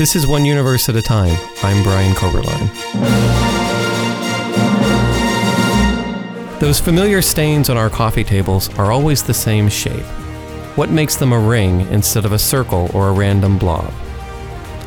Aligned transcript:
This 0.00 0.16
is 0.16 0.26
One 0.26 0.46
Universe 0.46 0.88
at 0.88 0.96
a 0.96 1.02
Time. 1.02 1.36
I'm 1.62 1.82
Brian 1.82 2.14
Koberlein. 2.14 2.70
Those 6.58 6.80
familiar 6.80 7.20
stains 7.20 7.68
on 7.68 7.76
our 7.76 7.90
coffee 7.90 8.24
tables 8.24 8.74
are 8.78 8.92
always 8.92 9.22
the 9.22 9.34
same 9.34 9.68
shape. 9.68 10.06
What 10.74 10.88
makes 10.88 11.16
them 11.16 11.34
a 11.34 11.38
ring 11.38 11.82
instead 11.92 12.24
of 12.24 12.32
a 12.32 12.38
circle 12.38 12.90
or 12.94 13.10
a 13.10 13.12
random 13.12 13.58
blob? 13.58 13.92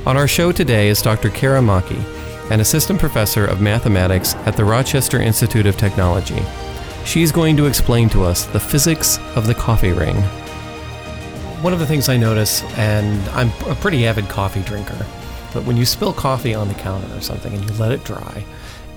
On 0.07 0.17
our 0.17 0.27
show 0.27 0.51
today 0.51 0.87
is 0.87 0.99
Dr. 1.03 1.29
Kara 1.29 1.61
Maki, 1.61 2.01
an 2.49 2.59
assistant 2.59 2.99
professor 2.99 3.45
of 3.45 3.61
mathematics 3.61 4.33
at 4.47 4.57
the 4.57 4.65
Rochester 4.65 5.21
Institute 5.21 5.67
of 5.67 5.77
Technology. 5.77 6.41
She's 7.05 7.31
going 7.31 7.55
to 7.57 7.67
explain 7.67 8.09
to 8.09 8.23
us 8.23 8.45
the 8.47 8.59
physics 8.59 9.19
of 9.35 9.45
the 9.45 9.53
coffee 9.53 9.91
ring. 9.91 10.23
One 11.63 11.71
of 11.71 11.79
the 11.79 11.87
things 11.87 12.09
I 12.09 12.17
notice, 12.17 12.61
and 12.77 13.29
I'm 13.29 13.47
a 13.69 13.75
pretty 13.75 14.05
avid 14.05 14.27
coffee 14.27 14.61
drinker, 14.63 15.05
but 15.53 15.63
when 15.63 15.77
you 15.77 15.85
spill 15.85 16.11
coffee 16.11 16.53
on 16.53 16.67
the 16.67 16.73
counter 16.73 17.15
or 17.15 17.21
something 17.21 17.53
and 17.53 17.63
you 17.63 17.73
let 17.77 17.93
it 17.93 18.03
dry, 18.03 18.43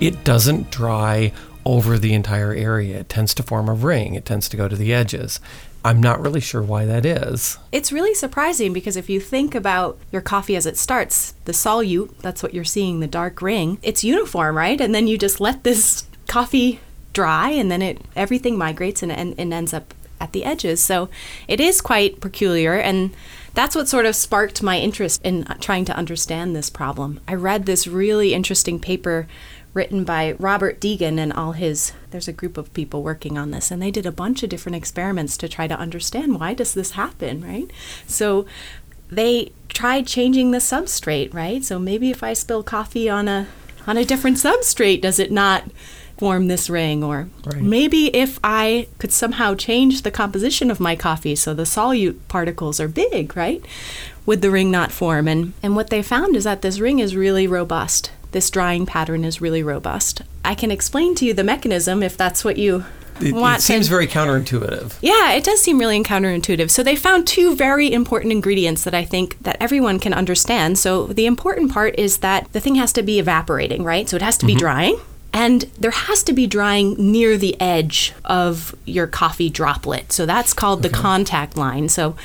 it 0.01 0.25
doesn't 0.25 0.69
dry 0.69 1.31
over 1.65 1.97
the 1.97 2.13
entire 2.13 2.51
area. 2.51 2.99
It 2.99 3.07
tends 3.07 3.33
to 3.35 3.43
form 3.43 3.69
a 3.69 3.73
ring, 3.73 4.15
it 4.15 4.25
tends 4.25 4.49
to 4.49 4.57
go 4.57 4.67
to 4.67 4.75
the 4.75 4.93
edges. 4.93 5.39
I'm 5.85 6.01
not 6.01 6.19
really 6.19 6.41
sure 6.41 6.61
why 6.61 6.83
that 6.83 7.05
is. 7.05 7.57
It's 7.71 7.93
really 7.93 8.13
surprising 8.13 8.73
because 8.73 8.97
if 8.97 9.09
you 9.09 9.21
think 9.21 9.55
about 9.55 9.97
your 10.11 10.21
coffee 10.21 10.57
as 10.57 10.65
it 10.65 10.75
starts, 10.75 11.35
the 11.45 11.53
solute, 11.53 12.17
that's 12.17 12.43
what 12.43 12.53
you're 12.53 12.65
seeing, 12.65 12.99
the 12.99 13.07
dark 13.07 13.41
ring, 13.41 13.77
it's 13.81 14.03
uniform, 14.03 14.57
right? 14.57 14.81
And 14.81 14.93
then 14.93 15.07
you 15.07 15.17
just 15.17 15.39
let 15.39 15.63
this 15.63 16.03
coffee 16.27 16.81
dry 17.13 17.49
and 17.49 17.71
then 17.71 17.81
it 17.81 18.01
everything 18.15 18.57
migrates 18.57 19.01
and, 19.01 19.11
and, 19.11 19.33
and 19.39 19.53
ends 19.53 19.73
up 19.73 19.93
at 20.19 20.31
the 20.31 20.43
edges. 20.43 20.81
So 20.81 21.09
it 21.47 21.59
is 21.59 21.81
quite 21.81 22.19
peculiar. 22.21 22.75
And 22.75 23.15
that's 23.53 23.75
what 23.75 23.87
sort 23.87 24.05
of 24.05 24.15
sparked 24.15 24.61
my 24.61 24.79
interest 24.79 25.21
in 25.23 25.45
trying 25.59 25.85
to 25.85 25.95
understand 25.95 26.55
this 26.55 26.69
problem. 26.69 27.19
I 27.27 27.33
read 27.33 27.65
this 27.65 27.87
really 27.87 28.33
interesting 28.33 28.79
paper 28.79 29.27
written 29.73 30.03
by 30.03 30.33
Robert 30.39 30.79
Deegan 30.79 31.19
and 31.19 31.31
all 31.31 31.51
his 31.51 31.91
there's 32.09 32.27
a 32.27 32.33
group 32.33 32.57
of 32.57 32.73
people 32.73 33.03
working 33.03 33.37
on 33.37 33.51
this 33.51 33.69
and 33.69 33.79
they 33.79 33.91
did 33.91 34.07
a 34.07 34.11
bunch 34.11 34.41
of 34.41 34.49
different 34.49 34.75
experiments 34.75 35.37
to 35.37 35.47
try 35.47 35.67
to 35.67 35.77
understand 35.77 36.39
why 36.39 36.53
does 36.55 36.73
this 36.73 36.91
happen, 36.91 37.43
right? 37.43 37.69
So 38.07 38.47
they 39.09 39.51
tried 39.69 40.07
changing 40.07 40.51
the 40.51 40.57
substrate, 40.57 41.33
right? 41.33 41.63
So 41.63 41.77
maybe 41.77 42.09
if 42.09 42.23
I 42.23 42.33
spill 42.33 42.63
coffee 42.63 43.09
on 43.09 43.27
a 43.27 43.47
on 43.85 43.97
a 43.97 44.05
different 44.05 44.37
substrate, 44.37 45.01
does 45.01 45.19
it 45.19 45.31
not 45.31 45.63
form 46.17 46.47
this 46.47 46.69
ring 46.69 47.03
or 47.03 47.29
right. 47.45 47.61
maybe 47.61 48.15
if 48.15 48.39
i 48.43 48.87
could 48.97 49.11
somehow 49.11 49.53
change 49.53 50.01
the 50.01 50.11
composition 50.11 50.71
of 50.71 50.79
my 50.79 50.95
coffee 50.95 51.35
so 51.35 51.53
the 51.53 51.63
solute 51.63 52.17
particles 52.27 52.79
are 52.79 52.87
big 52.87 53.35
right 53.35 53.63
would 54.27 54.41
the 54.43 54.51
ring 54.51 54.69
not 54.69 54.91
form? 54.91 55.27
And 55.27 55.53
and 55.63 55.75
what 55.75 55.89
they 55.89 56.03
found 56.03 56.35
is 56.35 56.43
that 56.43 56.61
this 56.61 56.79
ring 56.79 56.99
is 56.99 57.15
really 57.15 57.47
robust. 57.47 58.11
This 58.33 58.51
drying 58.51 58.85
pattern 58.85 59.25
is 59.25 59.41
really 59.41 59.63
robust. 59.63 60.21
I 60.45 60.53
can 60.53 60.69
explain 60.69 61.15
to 61.15 61.25
you 61.25 61.33
the 61.33 61.43
mechanism 61.43 62.03
if 62.03 62.15
that's 62.15 62.43
what 62.43 62.57
you 62.57 62.85
it, 63.21 63.33
want 63.33 63.59
it 63.59 63.61
seems 63.61 63.87
very 63.87 64.05
counterintuitive. 64.05 64.97
Yeah 65.01 65.31
it 65.31 65.45
does 65.45 65.61
seem 65.61 65.79
really 65.79 66.03
counterintuitive. 66.03 66.69
So 66.69 66.83
they 66.83 66.95
found 66.95 67.25
two 67.25 67.55
very 67.55 67.91
important 67.91 68.33
ingredients 68.33 68.83
that 68.83 68.93
i 68.93 69.05
think 69.05 69.41
that 69.41 69.57
everyone 69.59 69.97
can 69.97 70.13
understand. 70.13 70.77
So 70.77 71.07
the 71.07 71.25
important 71.25 71.71
part 71.71 71.97
is 71.97 72.17
that 72.17 72.51
the 72.51 72.59
thing 72.59 72.75
has 72.75 72.91
to 72.93 73.01
be 73.01 73.17
evaporating 73.17 73.83
right? 73.83 74.07
So 74.07 74.17
it 74.17 74.21
has 74.21 74.37
to 74.39 74.45
be 74.45 74.53
mm-hmm. 74.53 74.59
drying 74.59 74.99
and 75.37 75.61
there 75.77 75.91
has 75.91 76.23
to 76.23 76.33
be 76.33 76.47
drying 76.47 76.95
near 76.97 77.37
the 77.37 77.61
edge 77.61 78.11
of 78.25 78.73
your 78.85 79.05
coffee 79.05 79.51
droplet. 79.51 80.11
So 80.11 80.25
that's 80.25 80.51
called 80.51 80.79
okay. 80.79 80.87
the 80.87 80.95
contact 80.95 81.55
line. 81.55 81.89
So, 81.89 82.15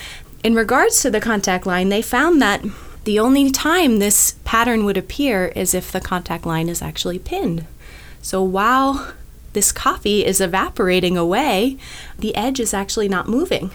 in 0.42 0.54
regards 0.54 1.02
to 1.02 1.10
the 1.10 1.20
contact 1.20 1.66
line, 1.66 1.90
they 1.90 2.00
found 2.00 2.40
that 2.40 2.64
the 3.04 3.18
only 3.18 3.50
time 3.50 3.98
this 3.98 4.36
pattern 4.44 4.86
would 4.86 4.96
appear 4.96 5.48
is 5.48 5.74
if 5.74 5.92
the 5.92 6.00
contact 6.00 6.46
line 6.46 6.70
is 6.70 6.80
actually 6.80 7.18
pinned. 7.18 7.66
So, 8.22 8.42
while 8.42 9.12
this 9.52 9.72
coffee 9.72 10.24
is 10.24 10.40
evaporating 10.40 11.18
away, 11.18 11.76
the 12.18 12.34
edge 12.34 12.58
is 12.60 12.72
actually 12.72 13.08
not 13.08 13.28
moving. 13.28 13.72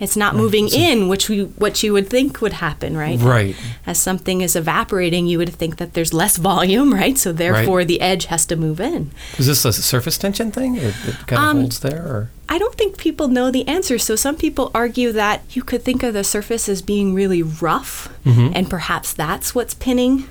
It's 0.00 0.16
not 0.16 0.36
moving 0.36 0.68
so, 0.68 0.78
in, 0.78 1.08
which 1.08 1.28
we 1.28 1.44
what 1.44 1.82
you 1.82 1.92
would 1.92 2.08
think 2.08 2.40
would 2.40 2.54
happen, 2.54 2.96
right? 2.96 3.18
Right. 3.18 3.56
As 3.86 3.98
something 3.98 4.40
is 4.40 4.54
evaporating, 4.54 5.26
you 5.26 5.38
would 5.38 5.52
think 5.52 5.76
that 5.78 5.94
there's 5.94 6.14
less 6.14 6.36
volume, 6.36 6.94
right? 7.02 7.18
So 7.18 7.32
therefore, 7.32 7.78
right. 7.78 7.88
the 7.88 8.00
edge 8.00 8.26
has 8.26 8.46
to 8.46 8.56
move 8.56 8.80
in. 8.80 9.10
Is 9.38 9.46
this 9.46 9.64
a 9.64 9.72
surface 9.72 10.18
tension 10.18 10.52
thing? 10.52 10.76
It, 10.76 10.94
it 11.06 11.26
kind 11.26 11.32
of 11.32 11.48
um, 11.48 11.60
holds 11.60 11.80
there, 11.80 12.02
or? 12.02 12.30
I 12.48 12.58
don't 12.58 12.74
think 12.74 12.96
people 12.96 13.28
know 13.28 13.50
the 13.50 13.66
answer. 13.68 13.98
So 13.98 14.16
some 14.16 14.36
people 14.36 14.70
argue 14.74 15.12
that 15.12 15.42
you 15.54 15.62
could 15.62 15.82
think 15.82 16.02
of 16.02 16.14
the 16.14 16.24
surface 16.24 16.68
as 16.68 16.80
being 16.80 17.14
really 17.14 17.42
rough, 17.42 18.08
mm-hmm. 18.24 18.52
and 18.54 18.70
perhaps 18.70 19.12
that's 19.12 19.54
what's 19.54 19.74
pinning 19.74 20.28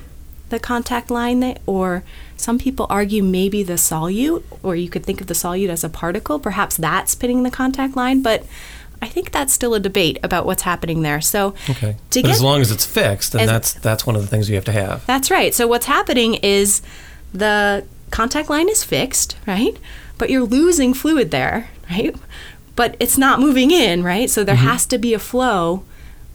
the 0.50 0.59
contact 0.59 1.11
line 1.11 1.41
there, 1.41 1.57
or 1.66 2.03
some 2.38 2.57
people 2.57 2.88
argue 2.89 3.22
maybe 3.22 3.63
the 3.63 3.73
solute, 3.73 4.44
or 4.63 4.75
you 4.75 4.89
could 4.89 5.06
think 5.06 5.19
of 5.19 5.27
the 5.27 5.33
solute 5.33 5.69
as 5.69 5.83
a 5.83 5.89
particle. 5.89 6.39
Perhaps 6.39 6.77
that's 6.77 7.16
pinning 7.16 7.44
the 7.44 7.51
contact 7.51 7.95
line, 7.95 8.22
but 8.22 8.45
I 9.01 9.07
think 9.07 9.31
that's 9.31 9.53
still 9.53 9.73
a 9.73 9.79
debate 9.79 10.17
about 10.23 10.45
what's 10.45 10.63
happening 10.63 11.01
there. 11.01 11.21
So, 11.21 11.53
okay. 11.69 11.95
but 12.09 12.23
get, 12.23 12.25
as 12.31 12.41
long 12.41 12.61
as 12.61 12.71
it's 12.71 12.85
fixed, 12.85 13.33
then 13.33 13.41
as, 13.43 13.47
that's 13.47 13.73
that's 13.73 14.05
one 14.05 14.15
of 14.15 14.21
the 14.21 14.27
things 14.27 14.49
you 14.49 14.55
have 14.55 14.65
to 14.65 14.71
have. 14.71 15.05
That's 15.05 15.29
right. 15.29 15.53
So 15.53 15.67
what's 15.67 15.85
happening 15.85 16.35
is 16.35 16.81
the 17.33 17.85
contact 18.11 18.49
line 18.49 18.69
is 18.69 18.83
fixed, 18.83 19.37
right? 19.45 19.77
But 20.17 20.29
you're 20.29 20.43
losing 20.43 20.93
fluid 20.93 21.31
there, 21.31 21.69
right? 21.89 22.15
But 22.75 22.95
it's 22.99 23.17
not 23.17 23.39
moving 23.39 23.71
in, 23.71 24.03
right? 24.03 24.29
So 24.29 24.43
there 24.43 24.55
mm-hmm. 24.55 24.67
has 24.67 24.85
to 24.87 24.97
be 24.97 25.13
a 25.13 25.19
flow 25.19 25.83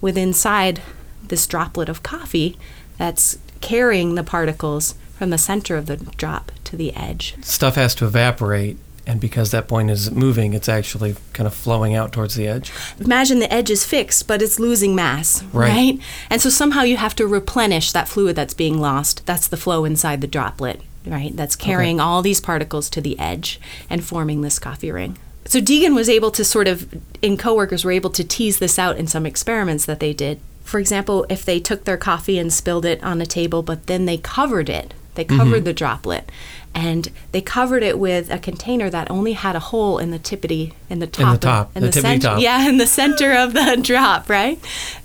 with 0.01 0.17
inside 0.17 0.83
this 1.27 1.47
droplet 1.47 1.89
of 1.89 2.03
coffee 2.03 2.59
that's 2.99 3.39
carrying 3.61 4.15
the 4.15 4.25
particles 4.25 4.95
from 5.17 5.31
the 5.31 5.39
center 5.39 5.77
of 5.77 5.87
the 5.87 5.97
drop 5.97 6.51
to 6.65 6.77
the 6.77 6.95
edge. 6.95 7.37
Stuff 7.43 7.77
has 7.77 7.95
to 7.97 8.07
evaporate 8.07 8.77
and 9.07 9.21
because 9.21 9.51
that 9.51 9.67
point 9.67 9.91
is 9.91 10.11
moving, 10.11 10.55
it's 10.55 10.69
actually 10.69 11.17
kind 11.33 11.47
of 11.47 11.55
flowing 11.55 11.95
out 11.95 12.13
towards 12.13 12.35
the 12.35 12.47
edge. 12.47 12.73
Imagine 13.01 13.41
the 13.41 13.53
edge 13.53 13.71
is 13.71 13.85
fixed, 13.85 14.29
but 14.29 14.41
it's 14.41 14.61
losing 14.61 14.95
mass, 14.95 15.43
right? 15.53 15.69
right? 15.69 15.99
And 16.31 16.41
so 16.41 16.51
somehow 16.51 16.83
you 16.83 16.97
have 16.97 17.17
to 17.17 17.27
replenish 17.27 17.93
that 17.93 18.09
fluid 18.09 18.37
that's 18.37 18.55
being 18.55 18.81
lost. 18.81 19.27
That's 19.27 19.49
the 19.49 19.57
flow 19.57 19.85
inside 19.85 20.21
the 20.21 20.27
droplet, 20.29 20.81
right? 21.05 21.35
That's 21.35 21.57
carrying 21.57 21.99
okay. 21.99 22.05
all 22.05 22.23
these 22.23 22.41
particles 22.41 22.89
to 22.91 23.01
the 23.01 23.19
edge 23.19 23.61
and 23.91 24.05
forming 24.05 24.43
this 24.43 24.59
coffee 24.59 24.93
ring. 24.93 25.19
So 25.47 25.61
Deegan 25.61 25.97
was 25.97 26.09
able 26.09 26.31
to 26.31 26.45
sort 26.45 26.69
of, 26.69 26.89
in 27.21 27.37
coworkers, 27.37 27.85
were 27.85 27.91
able 27.91 28.11
to 28.11 28.23
tease 28.23 28.61
this 28.61 28.79
out 28.79 28.97
in 28.97 29.09
some 29.09 29.27
experiments 29.27 29.85
that 29.87 29.99
they 29.99 30.13
did. 30.13 30.41
For 30.63 30.79
example, 30.79 31.27
if 31.29 31.45
they 31.45 31.59
took 31.59 31.85
their 31.85 31.97
coffee 31.97 32.39
and 32.39 32.53
spilled 32.53 32.85
it 32.85 33.03
on 33.03 33.21
a 33.21 33.27
table, 33.27 33.65
but 33.65 33.89
then 33.89 34.05
they 34.05 34.17
covered 34.17 34.69
it, 34.69 34.95
they 35.17 35.25
covered 35.25 35.57
mm-hmm. 35.57 35.65
the 35.65 35.75
droplet 35.75 36.31
and 36.75 37.11
they 37.33 37.41
covered 37.41 37.83
it 37.83 37.99
with 37.99 38.31
a 38.31 38.39
container 38.39 38.89
that 38.89 39.11
only 39.11 39.33
had 39.33 39.55
a 39.55 39.61
hole 39.61 39.99
in 39.99 40.11
the 40.11 40.19
tippity 40.19 40.73
in 40.89 40.99
the 41.01 41.07
top 41.07 41.27
in 41.27 41.33
the 41.33 41.39
top 41.39 41.77
in 41.77 41.83
the, 41.83 41.89
the 41.89 42.01
center 42.01 42.29
top. 42.29 42.41
yeah 42.41 42.69
in 42.69 42.79
the 42.79 42.87
center 42.87 43.33
of 43.33 43.53
the 43.53 43.79
drop 43.83 44.29
right 44.29 44.59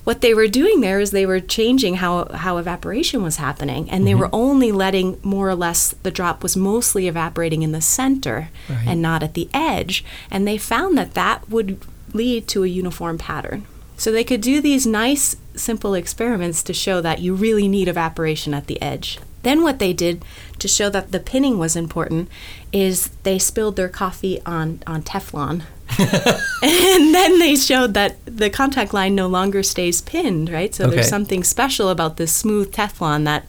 what 0.03 0.21
they 0.21 0.33
were 0.33 0.47
doing 0.47 0.81
there 0.81 0.99
is 0.99 1.11
they 1.11 1.25
were 1.25 1.39
changing 1.39 1.95
how 1.95 2.25
how 2.33 2.57
evaporation 2.57 3.21
was 3.21 3.37
happening 3.37 3.89
and 3.89 4.07
they 4.07 4.11
mm-hmm. 4.11 4.21
were 4.21 4.29
only 4.31 4.71
letting 4.71 5.19
more 5.23 5.49
or 5.49 5.55
less 5.55 5.91
the 6.03 6.11
drop 6.11 6.41
was 6.41 6.55
mostly 6.55 7.07
evaporating 7.07 7.63
in 7.63 7.71
the 7.71 7.81
center 7.81 8.49
right. 8.69 8.85
and 8.87 9.01
not 9.01 9.21
at 9.23 9.33
the 9.33 9.49
edge 9.53 10.03
and 10.31 10.47
they 10.47 10.57
found 10.57 10.97
that 10.97 11.13
that 11.13 11.49
would 11.49 11.79
lead 12.13 12.47
to 12.47 12.63
a 12.63 12.67
uniform 12.67 13.17
pattern 13.17 13.65
so 13.97 14.11
they 14.11 14.23
could 14.23 14.41
do 14.41 14.61
these 14.61 14.85
nice 14.85 15.35
simple 15.55 15.95
experiments 15.95 16.61
to 16.63 16.71
show 16.71 17.01
that 17.01 17.19
you 17.19 17.33
really 17.33 17.67
need 17.67 17.87
evaporation 17.87 18.53
at 18.53 18.67
the 18.67 18.81
edge 18.81 19.19
then 19.47 19.63
what 19.63 19.79
they 19.79 19.93
did 19.93 20.23
to 20.59 20.67
show 20.67 20.89
that 20.89 21.11
the 21.11 21.19
pinning 21.19 21.57
was 21.57 21.75
important 21.75 22.29
is 22.71 23.09
they 23.23 23.39
spilled 23.39 23.75
their 23.75 23.89
coffee 23.89 24.41
on, 24.45 24.81
on 24.85 25.01
Teflon. 25.01 25.63
and 25.99 27.15
then 27.15 27.39
they 27.39 27.55
showed 27.55 27.93
that 27.93 28.17
the 28.25 28.49
contact 28.49 28.93
line 28.93 29.15
no 29.15 29.27
longer 29.27 29.63
stays 29.63 30.01
pinned, 30.01 30.49
right? 30.49 30.75
So 30.75 30.85
okay. 30.85 30.95
there's 30.95 31.09
something 31.09 31.43
special 31.43 31.89
about 31.89 32.17
this 32.17 32.33
smooth 32.33 32.73
Teflon 32.73 33.23
that 33.23 33.45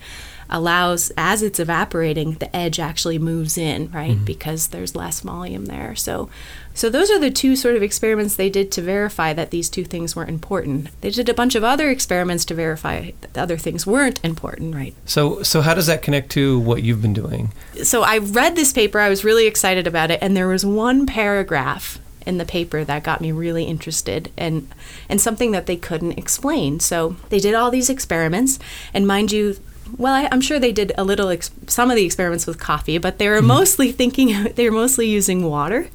allows, 0.50 1.12
as 1.16 1.42
it's 1.42 1.60
evaporating, 1.60 2.34
the 2.34 2.54
edge 2.54 2.80
actually 2.80 3.18
moves 3.18 3.58
in, 3.58 3.90
right? 3.90 4.16
Mm-hmm. 4.16 4.24
Because 4.24 4.68
there's 4.68 4.94
less 4.94 5.20
volume 5.20 5.66
there. 5.66 5.94
So, 5.94 6.30
so 6.74 6.88
those 6.88 7.10
are 7.10 7.18
the 7.18 7.30
two 7.30 7.56
sort 7.56 7.76
of 7.76 7.82
experiments 7.82 8.36
they 8.36 8.48
did 8.48 8.70
to 8.72 8.82
verify 8.82 9.32
that 9.32 9.50
these 9.50 9.68
two 9.68 9.84
things 9.84 10.14
were 10.14 10.24
important. 10.24 10.88
They 11.00 11.10
did 11.10 11.28
a 11.28 11.34
bunch 11.34 11.54
of 11.54 11.64
other 11.64 11.90
experiments 11.90 12.44
to 12.46 12.54
verify 12.54 13.12
that 13.20 13.34
the 13.34 13.40
other 13.42 13.58
things 13.58 13.86
weren't 13.86 14.24
important, 14.24 14.74
right? 14.74 14.94
So, 15.04 15.42
so 15.42 15.60
how 15.60 15.74
does 15.74 15.86
that 15.86 16.02
connect 16.02 16.30
to 16.32 16.58
what 16.58 16.82
you've 16.82 17.02
been 17.02 17.12
doing? 17.12 17.52
So 17.82 18.02
I 18.02 18.18
read 18.18 18.56
this 18.56 18.72
paper. 18.72 19.00
I 19.00 19.08
was 19.08 19.24
really 19.24 19.46
excited 19.46 19.86
about 19.86 20.10
it, 20.10 20.18
and 20.22 20.36
there 20.36 20.48
was 20.48 20.64
one 20.64 21.04
paragraph 21.06 21.98
in 22.26 22.38
the 22.38 22.44
paper 22.44 22.84
that 22.84 23.02
got 23.02 23.22
me 23.22 23.32
really 23.32 23.64
interested 23.64 24.30
and 24.36 24.68
and 25.08 25.18
something 25.18 25.50
that 25.52 25.64
they 25.64 25.76
couldn't 25.76 26.12
explain. 26.12 26.78
So 26.78 27.16
they 27.30 27.40
did 27.40 27.54
all 27.54 27.70
these 27.70 27.88
experiments, 27.88 28.58
and 28.92 29.06
mind 29.06 29.32
you, 29.32 29.56
well, 29.96 30.14
I, 30.14 30.28
am 30.32 30.40
sure 30.40 30.58
they 30.58 30.72
did 30.72 30.92
a 30.98 31.04
little, 31.04 31.28
ex- 31.28 31.50
some 31.66 31.90
of 31.90 31.96
the 31.96 32.04
experiments 32.04 32.46
with 32.46 32.58
coffee, 32.58 32.98
but 32.98 33.18
they 33.18 33.28
were 33.28 33.38
mm-hmm. 33.38 33.46
mostly 33.46 33.92
thinking, 33.92 34.52
they 34.54 34.68
were 34.68 34.76
mostly 34.76 35.08
using 35.08 35.44
water. 35.44 35.88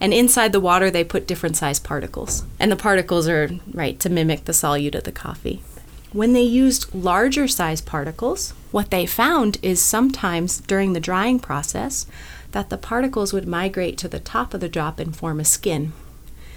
And 0.00 0.14
inside 0.14 0.52
the 0.52 0.60
water, 0.60 0.90
they 0.90 1.04
put 1.04 1.26
different 1.26 1.56
size 1.56 1.78
particles. 1.78 2.44
And 2.58 2.70
the 2.70 2.76
particles 2.76 3.28
are, 3.28 3.50
right, 3.72 3.98
to 4.00 4.08
mimic 4.08 4.44
the 4.44 4.52
solute 4.52 4.94
of 4.94 5.04
the 5.04 5.12
coffee. 5.12 5.62
when 6.12 6.32
they 6.32 6.42
used 6.42 6.94
larger 6.94 7.48
size 7.48 7.80
particles, 7.80 8.52
what 8.70 8.90
they 8.90 9.04
found 9.04 9.58
is 9.62 9.80
sometimes 9.80 10.60
during 10.60 10.92
the 10.92 11.00
drying 11.00 11.40
process 11.40 12.06
that 12.52 12.70
the 12.70 12.78
particles 12.78 13.32
would 13.32 13.48
migrate 13.48 13.98
to 13.98 14.08
the 14.08 14.20
top 14.20 14.54
of 14.54 14.60
the 14.60 14.68
drop 14.68 15.00
and 15.00 15.16
form 15.16 15.40
a 15.40 15.44
skin. 15.44 15.92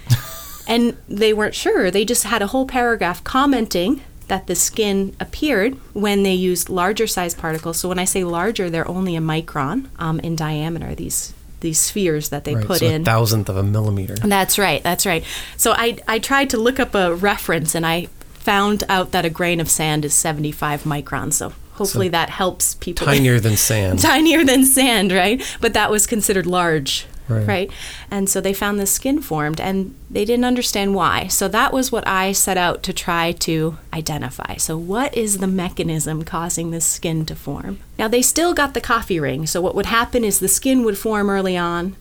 and 0.68 0.96
they 1.08 1.32
weren't 1.32 1.56
sure. 1.56 1.90
They 1.90 2.04
just 2.04 2.24
had 2.24 2.40
a 2.40 2.46
whole 2.46 2.66
paragraph 2.66 3.22
commenting 3.24 4.02
that 4.28 4.46
the 4.46 4.54
skin 4.54 5.16
appeared 5.20 5.74
when 5.94 6.22
they 6.22 6.34
used 6.34 6.68
larger 6.68 7.06
size 7.06 7.34
particles. 7.34 7.78
So 7.78 7.88
when 7.88 7.98
I 7.98 8.04
say 8.04 8.24
larger, 8.24 8.70
they're 8.70 8.88
only 8.88 9.16
a 9.16 9.20
micron 9.20 9.88
um, 9.98 10.20
in 10.20 10.36
diameter. 10.36 10.94
These 10.94 11.34
these 11.60 11.80
spheres 11.80 12.28
that 12.28 12.44
they 12.44 12.54
right, 12.54 12.64
put 12.64 12.78
so 12.78 12.86
in. 12.86 13.02
A 13.02 13.04
thousandth 13.04 13.48
of 13.48 13.56
a 13.56 13.62
millimeter. 13.62 14.14
That's 14.14 14.58
right. 14.58 14.82
That's 14.82 15.04
right. 15.04 15.24
So 15.56 15.72
I 15.72 15.98
I 16.06 16.18
tried 16.18 16.50
to 16.50 16.56
look 16.56 16.78
up 16.78 16.94
a 16.94 17.14
reference 17.14 17.74
and 17.74 17.84
I 17.84 18.06
found 18.34 18.84
out 18.88 19.12
that 19.12 19.24
a 19.24 19.30
grain 19.30 19.60
of 19.60 19.68
sand 19.68 20.04
is 20.04 20.14
75 20.14 20.84
microns. 20.84 21.34
So 21.34 21.52
hopefully 21.72 22.06
so 22.06 22.12
that 22.12 22.30
helps 22.30 22.74
people. 22.76 23.06
Tinier 23.06 23.40
than 23.40 23.56
sand. 23.70 23.98
tinier 23.98 24.44
than 24.44 24.64
sand, 24.64 25.12
right? 25.12 25.42
But 25.60 25.74
that 25.74 25.90
was 25.90 26.06
considered 26.06 26.46
large 26.46 27.06
Right. 27.28 27.46
right. 27.46 27.70
And 28.10 28.28
so 28.28 28.40
they 28.40 28.54
found 28.54 28.80
the 28.80 28.86
skin 28.86 29.20
formed 29.20 29.60
and 29.60 29.94
they 30.10 30.24
didn't 30.24 30.44
understand 30.44 30.94
why. 30.94 31.26
So 31.26 31.48
that 31.48 31.72
was 31.72 31.92
what 31.92 32.06
I 32.06 32.32
set 32.32 32.56
out 32.56 32.82
to 32.84 32.92
try 32.92 33.32
to 33.32 33.76
identify. 33.92 34.56
So, 34.56 34.78
what 34.78 35.16
is 35.16 35.38
the 35.38 35.46
mechanism 35.46 36.24
causing 36.24 36.70
this 36.70 36.86
skin 36.86 37.26
to 37.26 37.34
form? 37.34 37.78
Now, 37.98 38.08
they 38.08 38.22
still 38.22 38.54
got 38.54 38.74
the 38.74 38.80
coffee 38.80 39.20
ring. 39.20 39.46
So, 39.46 39.60
what 39.60 39.74
would 39.74 39.86
happen 39.86 40.24
is 40.24 40.38
the 40.38 40.48
skin 40.48 40.84
would 40.84 40.96
form 40.96 41.28
early 41.28 41.56
on 41.56 41.96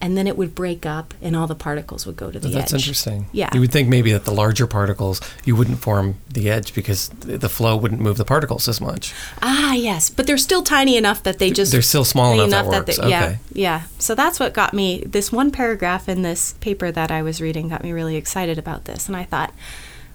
and 0.00 0.16
then 0.16 0.26
it 0.26 0.36
would 0.36 0.54
break 0.54 0.84
up 0.84 1.14
and 1.22 1.34
all 1.34 1.46
the 1.46 1.54
particles 1.54 2.04
would 2.06 2.16
go 2.16 2.30
to 2.30 2.38
the 2.38 2.48
That's 2.48 2.54
edge. 2.54 2.70
That's 2.72 2.82
interesting. 2.82 3.26
Yeah. 3.32 3.50
You 3.54 3.60
would 3.60 3.72
think 3.72 3.88
maybe 3.88 4.12
that 4.12 4.24
the 4.24 4.32
larger 4.32 4.66
particles, 4.66 5.20
you 5.44 5.56
wouldn't 5.56 5.78
form 5.78 6.16
the 6.28 6.50
edge 6.50 6.74
because 6.74 7.08
the 7.08 7.48
flow 7.48 7.76
wouldn't 7.76 8.00
move 8.00 8.18
the 8.18 8.24
particles 8.24 8.68
as 8.68 8.80
much. 8.80 9.14
Ah, 9.40 9.72
yes. 9.72 10.10
But 10.10 10.26
they're 10.26 10.36
still 10.36 10.62
tiny 10.62 10.96
enough 10.96 11.22
that 11.22 11.38
they 11.38 11.50
just. 11.50 11.72
They're 11.72 11.82
still 11.82 12.04
small 12.04 12.34
enough, 12.34 12.48
enough 12.48 12.70
that 12.70 12.86
works. 12.86 12.98
They, 12.98 13.08
yeah, 13.08 13.24
okay. 13.24 13.38
Yeah. 13.52 13.82
So 13.98 14.14
that's 14.14 14.38
what 14.38 14.52
got 14.52 14.74
me, 14.74 15.02
this 15.06 15.32
one 15.32 15.50
paragraph 15.50 16.08
in 16.08 16.22
this 16.22 16.52
paper 16.54 16.92
that 16.92 17.10
I 17.10 17.22
was 17.22 17.40
reading 17.40 17.68
got 17.68 17.82
me 17.82 17.92
really 17.92 18.16
excited 18.16 18.58
about 18.58 18.84
this. 18.84 19.08
And 19.08 19.16
I 19.16 19.24
thought, 19.24 19.54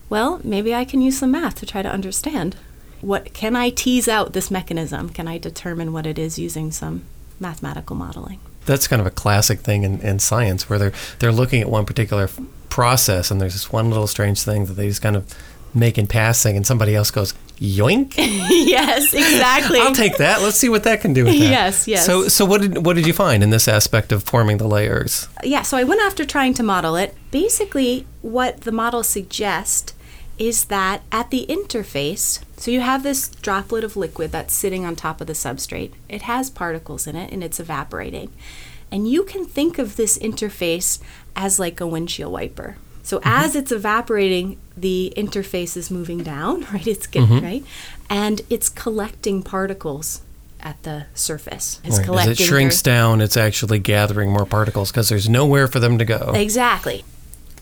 well, 0.10 0.42
maybe 0.44 0.76
I 0.76 0.86
can 0.86 1.02
use 1.02 1.18
some 1.18 1.32
math 1.32 1.56
to 1.56 1.66
try 1.66 1.82
to 1.82 1.90
understand. 1.90 2.56
What 3.02 3.34
can 3.34 3.56
I 3.56 3.72
tease 3.72 4.08
out 4.08 4.34
this 4.34 4.52
mechanism? 4.52 5.10
Can 5.10 5.28
I 5.28 5.40
determine 5.40 5.92
what 5.92 6.06
it 6.06 6.20
is 6.20 6.38
using 6.38 6.72
some 6.72 7.04
mathematical 7.40 7.96
modeling? 7.96 8.40
That's 8.66 8.88
kind 8.88 9.00
of 9.00 9.06
a 9.08 9.12
classic 9.12 9.60
thing 9.60 9.84
in, 9.84 10.00
in 10.02 10.20
science 10.20 10.70
where 10.70 10.80
they're 10.80 10.94
they're 11.20 11.32
looking 11.32 11.62
at 11.62 11.70
one 11.70 11.86
particular 11.86 12.24
f- 12.24 12.40
process 12.70 13.32
and 13.32 13.42
there's 13.42 13.54
this 13.54 13.72
one 13.72 13.90
little 13.90 14.08
strange 14.08 14.42
thing 14.44 14.66
that 14.66 14.74
they 14.74 14.88
just 14.88 15.02
kind 15.02 15.16
of 15.16 15.26
make 15.74 15.98
in 15.98 16.08
passing 16.08 16.56
and 16.58 16.66
somebody 16.68 16.96
else 16.96 17.12
goes 17.12 17.34
yoink? 17.60 18.16
Yes 18.72 19.14
exactly. 19.14 19.80
I'll 19.80 19.94
take 19.94 20.18
that. 20.18 20.42
Let's 20.42 20.56
see 20.58 20.70
what 20.70 20.84
that 20.86 21.02
can 21.02 21.14
do 21.14 21.26
with 21.26 21.34
that. 21.34 21.40
Yes 21.40 21.88
yes. 21.88 22.06
So 22.06 22.28
so 22.28 22.46
what 22.46 22.62
did 22.62 22.86
what 22.86 22.96
did 22.96 23.06
you 23.06 23.14
find 23.14 23.44
in 23.44 23.50
this 23.50 23.68
aspect 23.68 24.12
of 24.12 24.24
forming 24.24 24.58
the 24.58 24.68
layers? 24.68 25.28
Yeah 25.44 25.62
so 25.62 25.78
i 25.78 25.84
went 25.84 26.02
after 26.02 26.26
trying 26.26 26.54
to 26.56 26.64
model 26.64 26.96
it. 26.96 27.16
Basically 27.32 28.06
what 28.22 28.62
the 28.62 28.72
model 28.72 29.04
suggests 29.04 29.94
is 30.38 30.66
that 30.66 31.02
at 31.12 31.30
the 31.30 31.46
interface, 31.48 32.42
so 32.58 32.72
you 32.72 32.82
have 32.82 33.04
this 33.04 33.30
droplet 33.30 33.84
of 33.84 33.96
liquid 33.96 34.32
that's 34.32 34.54
sitting 34.54 34.86
on 34.86 34.96
top 34.96 35.22
of 35.22 35.28
the 35.28 35.34
substrate. 35.34 35.94
It 36.10 36.24
has 36.24 36.50
particles 36.50 37.08
in 37.08 37.16
it 37.16 37.32
and 37.32 37.44
it's 37.44 37.60
evaporating. 37.60 38.32
And 38.92 39.10
you 39.10 39.24
can 39.24 39.46
think 39.46 39.78
of 39.78 39.96
this 39.96 40.18
interface 40.18 41.00
as 41.36 41.60
like 41.60 41.80
a 41.80 41.88
windshield 41.88 42.34
wiper. 42.34 42.78
So 43.04 43.20
mm-hmm. 43.20 43.30
as 43.30 43.56
it's 43.56 43.72
evaporating, 43.72 44.58
the 44.76 45.14
interface 45.16 45.76
is 45.76 45.90
moving 45.90 46.24
down, 46.24 46.62
right? 46.74 46.86
It's 46.86 47.08
getting 47.08 47.30
mm-hmm. 47.30 47.46
right, 47.46 47.66
and 48.10 48.42
it's 48.50 48.70
collecting 48.70 49.44
particles 49.44 50.22
at 50.60 50.82
the 50.84 51.08
surface. 51.14 51.82
It's 51.84 51.98
right. 51.98 52.06
collecting. 52.06 52.32
As 52.34 52.40
it 52.40 52.44
shrinks 52.44 52.82
down, 52.82 53.22
it's 53.22 53.38
actually 53.38 53.80
gathering 53.80 54.32
more 54.32 54.46
particles 54.46 54.92
because 54.92 55.10
there's 55.10 55.28
nowhere 55.28 55.68
for 55.68 55.80
them 55.80 55.98
to 55.98 56.06
go. 56.06 56.34
Exactly. 56.36 57.04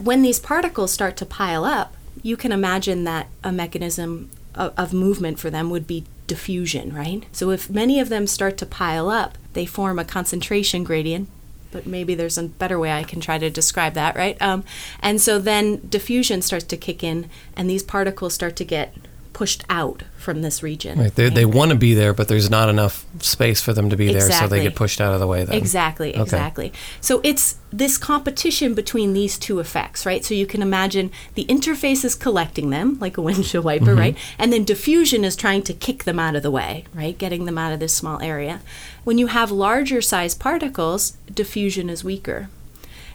When 0.01 0.21
these 0.21 0.39
particles 0.39 0.91
start 0.91 1.17
to 1.17 1.25
pile 1.25 1.65
up, 1.65 1.93
you 2.23 2.37
can 2.37 2.51
imagine 2.51 3.03
that 3.03 3.27
a 3.43 3.51
mechanism 3.51 4.29
of, 4.55 4.73
of, 4.77 4.93
movement 4.93 5.39
for 5.39 5.49
them 5.49 5.69
would 5.69 5.87
be 5.87 6.05
diffusion, 6.27 6.93
right? 6.93 7.25
So 7.31 7.51
if 7.51 7.69
many 7.69 7.99
of 7.99 8.09
them 8.09 8.27
start 8.27 8.57
to 8.57 8.65
pile 8.65 9.09
up, 9.09 9.37
they 9.53 9.65
form 9.65 9.99
a 9.99 10.05
concentration 10.05 10.83
gradient. 10.83 11.29
But 11.71 11.85
maybe 11.85 12.15
there's 12.15 12.37
a 12.37 12.43
better 12.43 12.79
way 12.79 12.91
I 12.91 13.03
can 13.03 13.19
try 13.19 13.37
to 13.37 13.49
describe 13.49 13.93
that, 13.93 14.15
right? 14.15 14.41
Um, 14.41 14.63
and 15.01 15.21
so 15.21 15.37
then 15.37 15.87
diffusion 15.87 16.41
starts 16.41 16.65
to 16.65 16.77
kick 16.77 17.03
in, 17.03 17.29
and 17.55 17.69
these 17.69 17.83
particles 17.83 18.33
start 18.33 18.55
to 18.55 18.65
get 18.65 18.95
pushed 19.39 19.63
out 19.69 20.03
from 20.17 20.41
this 20.41 20.61
region. 20.61 20.99
Right. 20.99 21.15
They, 21.15 21.23
right? 21.23 21.33
they 21.33 21.45
want 21.45 21.71
to 21.71 21.77
be 21.77 21.93
there, 21.93 22.13
but 22.13 22.27
there's 22.27 22.49
not 22.49 22.67
enough 22.67 23.05
space 23.23 23.61
for 23.61 23.71
them 23.71 23.89
to 23.89 23.95
be 23.95 24.09
exactly. 24.09 24.29
there, 24.29 24.39
so 24.41 24.47
they 24.49 24.63
get 24.63 24.75
pushed 24.75 24.99
out 24.99 25.13
of 25.13 25.21
the 25.21 25.27
way. 25.27 25.45
Then. 25.45 25.55
Exactly. 25.55 26.11
Okay. 26.11 26.21
Exactly. 26.21 26.73
So 26.99 27.21
it's 27.23 27.55
this 27.71 27.97
competition 27.97 28.73
between 28.73 29.13
these 29.13 29.39
two 29.39 29.61
effects, 29.61 30.05
right? 30.05 30.25
So 30.25 30.33
you 30.33 30.45
can 30.45 30.61
imagine 30.61 31.09
the 31.35 31.45
interface 31.45 32.03
is 32.03 32.15
collecting 32.15 32.69
them 32.69 32.97
like 32.99 33.17
a 33.17 33.21
windshield 33.27 33.63
wiper, 33.63 33.85
mm-hmm. 33.85 33.99
right? 33.99 34.17
And 34.37 34.51
then 34.51 34.65
diffusion 34.65 35.23
is 35.23 35.37
trying 35.37 35.61
to 35.61 35.73
kick 35.73 36.03
them 36.03 36.19
out 36.19 36.35
of 36.35 36.43
the 36.43 36.51
way, 36.51 36.83
right? 36.93 37.17
Getting 37.17 37.45
them 37.45 37.57
out 37.57 37.71
of 37.71 37.79
this 37.79 37.95
small 37.95 38.21
area. 38.21 38.59
When 39.05 39.17
you 39.17 39.27
have 39.27 39.51
larger 39.51 40.01
size 40.01 40.35
particles, 40.35 41.11
diffusion 41.33 41.89
is 41.89 42.03
weaker. 42.03 42.49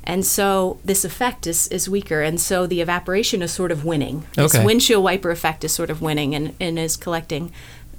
And 0.05 0.25
so 0.25 0.79
this 0.85 1.05
effect 1.05 1.47
is, 1.47 1.67
is 1.69 1.89
weaker. 1.89 2.23
And 2.23 2.41
so 2.41 2.67
the 2.67 2.81
evaporation 2.81 3.43
is 3.43 3.53
sort 3.53 3.73
of 3.73 3.85
winning. 3.85 4.27
This 4.35 4.55
okay. 4.55 4.65
windshield 4.65 5.03
wiper 5.03 5.31
effect 5.31 5.65
is 5.65 5.73
sort 5.73 5.91
of 5.91 6.01
winning 6.03 6.35
and, 6.35 6.55
and 6.61 6.79
is 6.79 6.97
collecting 6.97 7.51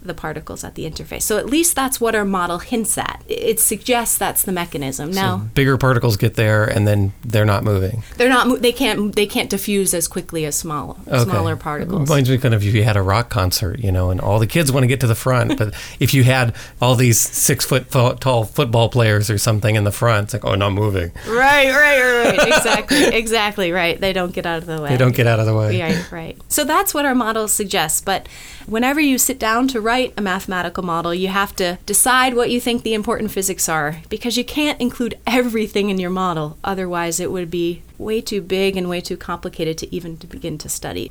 the 0.07 0.13
particles 0.13 0.63
at 0.63 0.75
the 0.75 0.89
interface. 0.89 1.23
So 1.23 1.37
at 1.37 1.45
least 1.47 1.75
that's 1.75 1.99
what 1.99 2.15
our 2.15 2.25
model 2.25 2.59
hints 2.59 2.97
at. 2.97 3.23
It 3.27 3.59
suggests 3.59 4.17
that's 4.17 4.43
the 4.43 4.51
mechanism. 4.51 5.11
Now, 5.11 5.39
so 5.39 5.43
bigger 5.53 5.77
particles 5.77 6.17
get 6.17 6.35
there, 6.35 6.65
and 6.65 6.87
then 6.87 7.13
they're 7.23 7.45
not 7.45 7.63
moving. 7.63 8.03
They're 8.17 8.29
not. 8.29 8.61
They 8.61 8.71
can't. 8.71 9.15
They 9.15 9.25
can't 9.25 9.49
diffuse 9.49 9.93
as 9.93 10.07
quickly 10.07 10.45
as 10.45 10.55
small, 10.55 10.97
okay. 11.07 11.23
smaller 11.23 11.55
particles. 11.55 12.01
It 12.01 12.11
reminds 12.11 12.29
me 12.29 12.37
kind 12.37 12.53
of 12.53 12.65
if 12.65 12.73
you 12.73 12.83
had 12.83 12.97
a 12.97 13.01
rock 13.01 13.29
concert, 13.29 13.79
you 13.79 13.91
know, 13.91 14.09
and 14.09 14.21
all 14.21 14.39
the 14.39 14.47
kids 14.47 14.71
want 14.71 14.83
to 14.83 14.87
get 14.87 14.99
to 15.01 15.07
the 15.07 15.15
front, 15.15 15.57
but 15.57 15.73
if 15.99 16.13
you 16.13 16.23
had 16.23 16.55
all 16.81 16.95
these 16.95 17.19
six 17.19 17.65
foot 17.65 17.91
tall 17.91 18.43
football 18.43 18.89
players 18.89 19.29
or 19.29 19.37
something 19.37 19.75
in 19.75 19.83
the 19.83 19.91
front, 19.91 20.25
it's 20.25 20.33
like, 20.33 20.45
oh, 20.45 20.55
not 20.55 20.71
moving. 20.71 21.11
Right, 21.27 21.71
right, 21.71 22.01
right, 22.01 22.37
right. 22.37 22.47
exactly, 22.47 23.05
exactly. 23.05 23.71
Right. 23.71 23.99
They 23.99 24.13
don't 24.13 24.33
get 24.33 24.45
out 24.45 24.59
of 24.59 24.65
the 24.65 24.81
way. 24.81 24.89
They 24.89 24.97
don't 24.97 25.15
get 25.15 25.27
out 25.27 25.39
of 25.39 25.45
the 25.45 25.55
way. 25.55 25.81
Right, 25.81 26.11
right. 26.11 26.37
So 26.47 26.63
that's 26.63 26.93
what 26.93 27.05
our 27.05 27.15
model 27.15 27.47
suggests. 27.47 28.01
But 28.01 28.27
whenever 28.65 28.99
you 28.99 29.17
sit 29.17 29.39
down 29.39 29.67
to 29.69 29.81
write 29.81 29.94
write 29.95 30.13
a 30.17 30.21
mathematical 30.21 30.83
model, 30.83 31.13
you 31.13 31.29
have 31.29 31.55
to 31.55 31.77
decide 31.85 32.33
what 32.33 32.49
you 32.49 32.59
think 32.59 32.83
the 32.83 32.93
important 32.93 33.31
physics 33.31 33.69
are 33.69 34.01
because 34.09 34.35
you 34.35 34.43
can't 34.43 34.81
include 34.81 35.17
everything 35.25 35.89
in 35.89 35.97
your 35.97 36.09
model. 36.09 36.57
Otherwise, 36.65 37.21
it 37.21 37.31
would 37.31 37.49
be 37.49 37.81
way 37.97 38.19
too 38.19 38.41
big 38.41 38.75
and 38.75 38.89
way 38.89 38.99
too 38.99 39.15
complicated 39.15 39.77
to 39.77 39.95
even 39.95 40.17
to 40.17 40.27
begin 40.27 40.57
to 40.57 40.67
study 40.67 41.09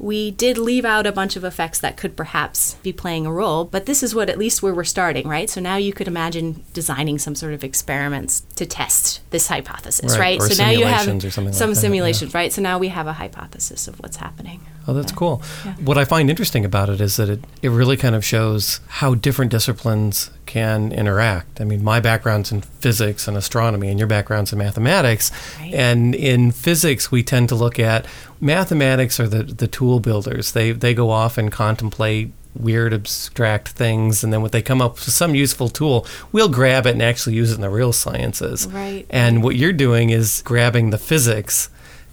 we 0.00 0.30
did 0.30 0.56
leave 0.56 0.84
out 0.84 1.06
a 1.06 1.12
bunch 1.12 1.34
of 1.34 1.42
effects 1.42 1.80
that 1.80 1.96
could 1.96 2.16
perhaps 2.16 2.74
be 2.84 2.92
playing 2.92 3.26
a 3.26 3.32
role, 3.32 3.64
but 3.64 3.86
this 3.86 4.00
is 4.00 4.14
what 4.14 4.30
at 4.30 4.38
least 4.38 4.62
where 4.62 4.72
we're 4.72 4.84
starting, 4.84 5.26
right? 5.26 5.50
So 5.50 5.60
now 5.60 5.74
you 5.74 5.92
could 5.92 6.06
imagine 6.06 6.62
designing 6.72 7.18
some 7.18 7.34
sort 7.34 7.52
of 7.52 7.64
experiments 7.64 8.42
to 8.54 8.64
test 8.64 9.28
this 9.30 9.48
hypothesis, 9.48 10.16
right? 10.16 10.38
right? 10.38 10.52
so 10.52 10.62
now 10.62 10.70
you 10.70 10.86
have 10.86 11.04
some 11.52 11.70
like 11.70 11.76
simulations, 11.76 12.32
yeah. 12.32 12.38
right? 12.38 12.52
So 12.52 12.62
now 12.62 12.78
we 12.78 12.88
have 12.88 13.08
a 13.08 13.14
hypothesis 13.14 13.88
of 13.88 13.98
what's 13.98 14.18
happening. 14.18 14.60
Oh, 14.88 14.94
that's 14.94 15.12
cool. 15.12 15.42
Yeah. 15.66 15.74
What 15.74 15.98
I 15.98 16.06
find 16.06 16.30
interesting 16.30 16.64
about 16.64 16.88
it 16.88 16.98
is 16.98 17.16
that 17.18 17.28
it, 17.28 17.44
it 17.60 17.68
really 17.68 17.98
kind 17.98 18.14
of 18.14 18.24
shows 18.24 18.80
how 18.88 19.14
different 19.14 19.50
disciplines 19.50 20.30
can 20.46 20.92
interact. 20.92 21.60
I 21.60 21.64
mean, 21.64 21.84
my 21.84 22.00
background's 22.00 22.50
in 22.50 22.62
physics 22.62 23.28
and 23.28 23.36
astronomy, 23.36 23.90
and 23.90 23.98
your 23.98 24.08
background's 24.08 24.50
in 24.50 24.58
mathematics. 24.58 25.30
Right. 25.60 25.74
And 25.74 26.14
in 26.14 26.52
physics, 26.52 27.12
we 27.12 27.22
tend 27.22 27.50
to 27.50 27.54
look 27.54 27.78
at 27.78 28.06
mathematics 28.40 29.20
are 29.20 29.28
the, 29.28 29.42
the 29.42 29.68
tool 29.68 30.00
builders. 30.00 30.52
They, 30.52 30.72
they 30.72 30.94
go 30.94 31.10
off 31.10 31.36
and 31.36 31.52
contemplate 31.52 32.32
weird 32.54 32.92
abstract 32.94 33.68
things 33.68 34.24
and 34.24 34.32
then 34.32 34.42
when 34.42 34.50
they 34.50 34.62
come 34.62 34.82
up 34.82 34.94
with 34.94 35.02
some 35.02 35.34
useful 35.34 35.68
tool 35.68 36.04
we'll 36.32 36.48
grab 36.48 36.86
it 36.86 36.90
and 36.90 37.02
actually 37.02 37.36
use 37.36 37.52
it 37.52 37.56
in 37.56 37.60
the 37.60 37.70
real 37.70 37.92
sciences 37.92 38.66
right 38.68 39.06
and 39.10 39.44
what 39.44 39.54
you're 39.54 39.72
doing 39.72 40.10
is 40.10 40.42
grabbing 40.44 40.90
the 40.90 40.98
physics 40.98 41.68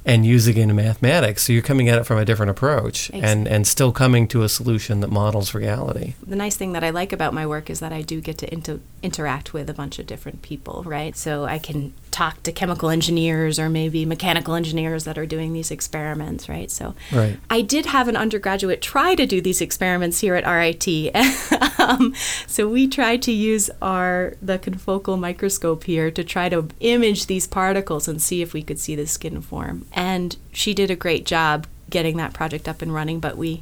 and 0.05 0.25
using 0.25 0.55
it 0.55 0.61
in 0.61 0.75
mathematics. 0.75 1.43
So 1.43 1.53
you're 1.53 1.63
coming 1.63 1.89
at 1.89 1.97
it 1.97 2.03
from 2.03 2.19
a 2.19 2.25
different 2.25 2.51
approach 2.51 3.09
exactly. 3.09 3.21
and, 3.21 3.47
and 3.47 3.67
still 3.67 3.91
coming 3.91 4.27
to 4.29 4.43
a 4.43 4.49
solution 4.49 4.99
that 4.99 5.09
models 5.09 5.53
reality. 5.53 6.13
The 6.25 6.35
nice 6.35 6.55
thing 6.55 6.73
that 6.73 6.83
I 6.83 6.91
like 6.91 7.11
about 7.11 7.33
my 7.33 7.47
work 7.47 7.69
is 7.69 7.79
that 7.79 7.91
I 7.91 8.03
do 8.03 8.21
get 8.21 8.37
to 8.39 8.53
inter- 8.53 8.81
interact 9.01 9.53
with 9.53 9.69
a 9.69 9.73
bunch 9.73 9.97
of 9.97 10.05
different 10.05 10.43
people, 10.43 10.83
right? 10.85 11.15
So 11.17 11.45
I 11.45 11.57
can 11.57 11.93
talk 12.15 12.41
to 12.43 12.51
chemical 12.51 12.89
engineers 12.89 13.59
or 13.59 13.69
maybe 13.69 14.05
mechanical 14.05 14.53
engineers 14.53 15.03
that 15.03 15.17
are 15.17 15.25
doing 15.25 15.51
these 15.51 15.69
experiments, 15.69 16.47
right? 16.47 16.71
So 16.71 16.95
right. 17.11 17.37
I 17.49 17.59
did 17.61 17.87
have 17.87 18.07
an 18.07 18.15
undergraduate 18.15 18.81
try 18.81 19.15
to 19.15 19.25
do 19.25 19.41
these 19.41 19.59
experiments 19.59 20.21
here 20.21 20.35
at 20.35 20.49
RIT. 20.49 20.87
um, 21.79 22.13
so 22.47 22.69
we 22.69 22.87
tried 22.87 23.21
to 23.23 23.33
use 23.33 23.69
our 23.81 24.35
the 24.41 24.57
confocal 24.57 25.19
microscope 25.19 25.83
here 25.83 26.09
to 26.09 26.23
try 26.23 26.47
to 26.47 26.69
image 26.79 27.25
these 27.25 27.47
particles 27.47 28.07
and 28.07 28.21
see 28.21 28.41
if 28.41 28.53
we 28.53 28.63
could 28.63 28.79
see 28.79 28.95
the 28.95 29.07
skin 29.07 29.41
form. 29.41 29.85
And 29.91 30.37
she 30.53 30.73
did 30.73 30.89
a 30.89 30.95
great 30.95 31.25
job 31.25 31.67
getting 31.89 32.15
that 32.15 32.33
project 32.33 32.69
up 32.69 32.81
and 32.81 32.93
running, 32.93 33.19
but 33.19 33.35
we 33.35 33.61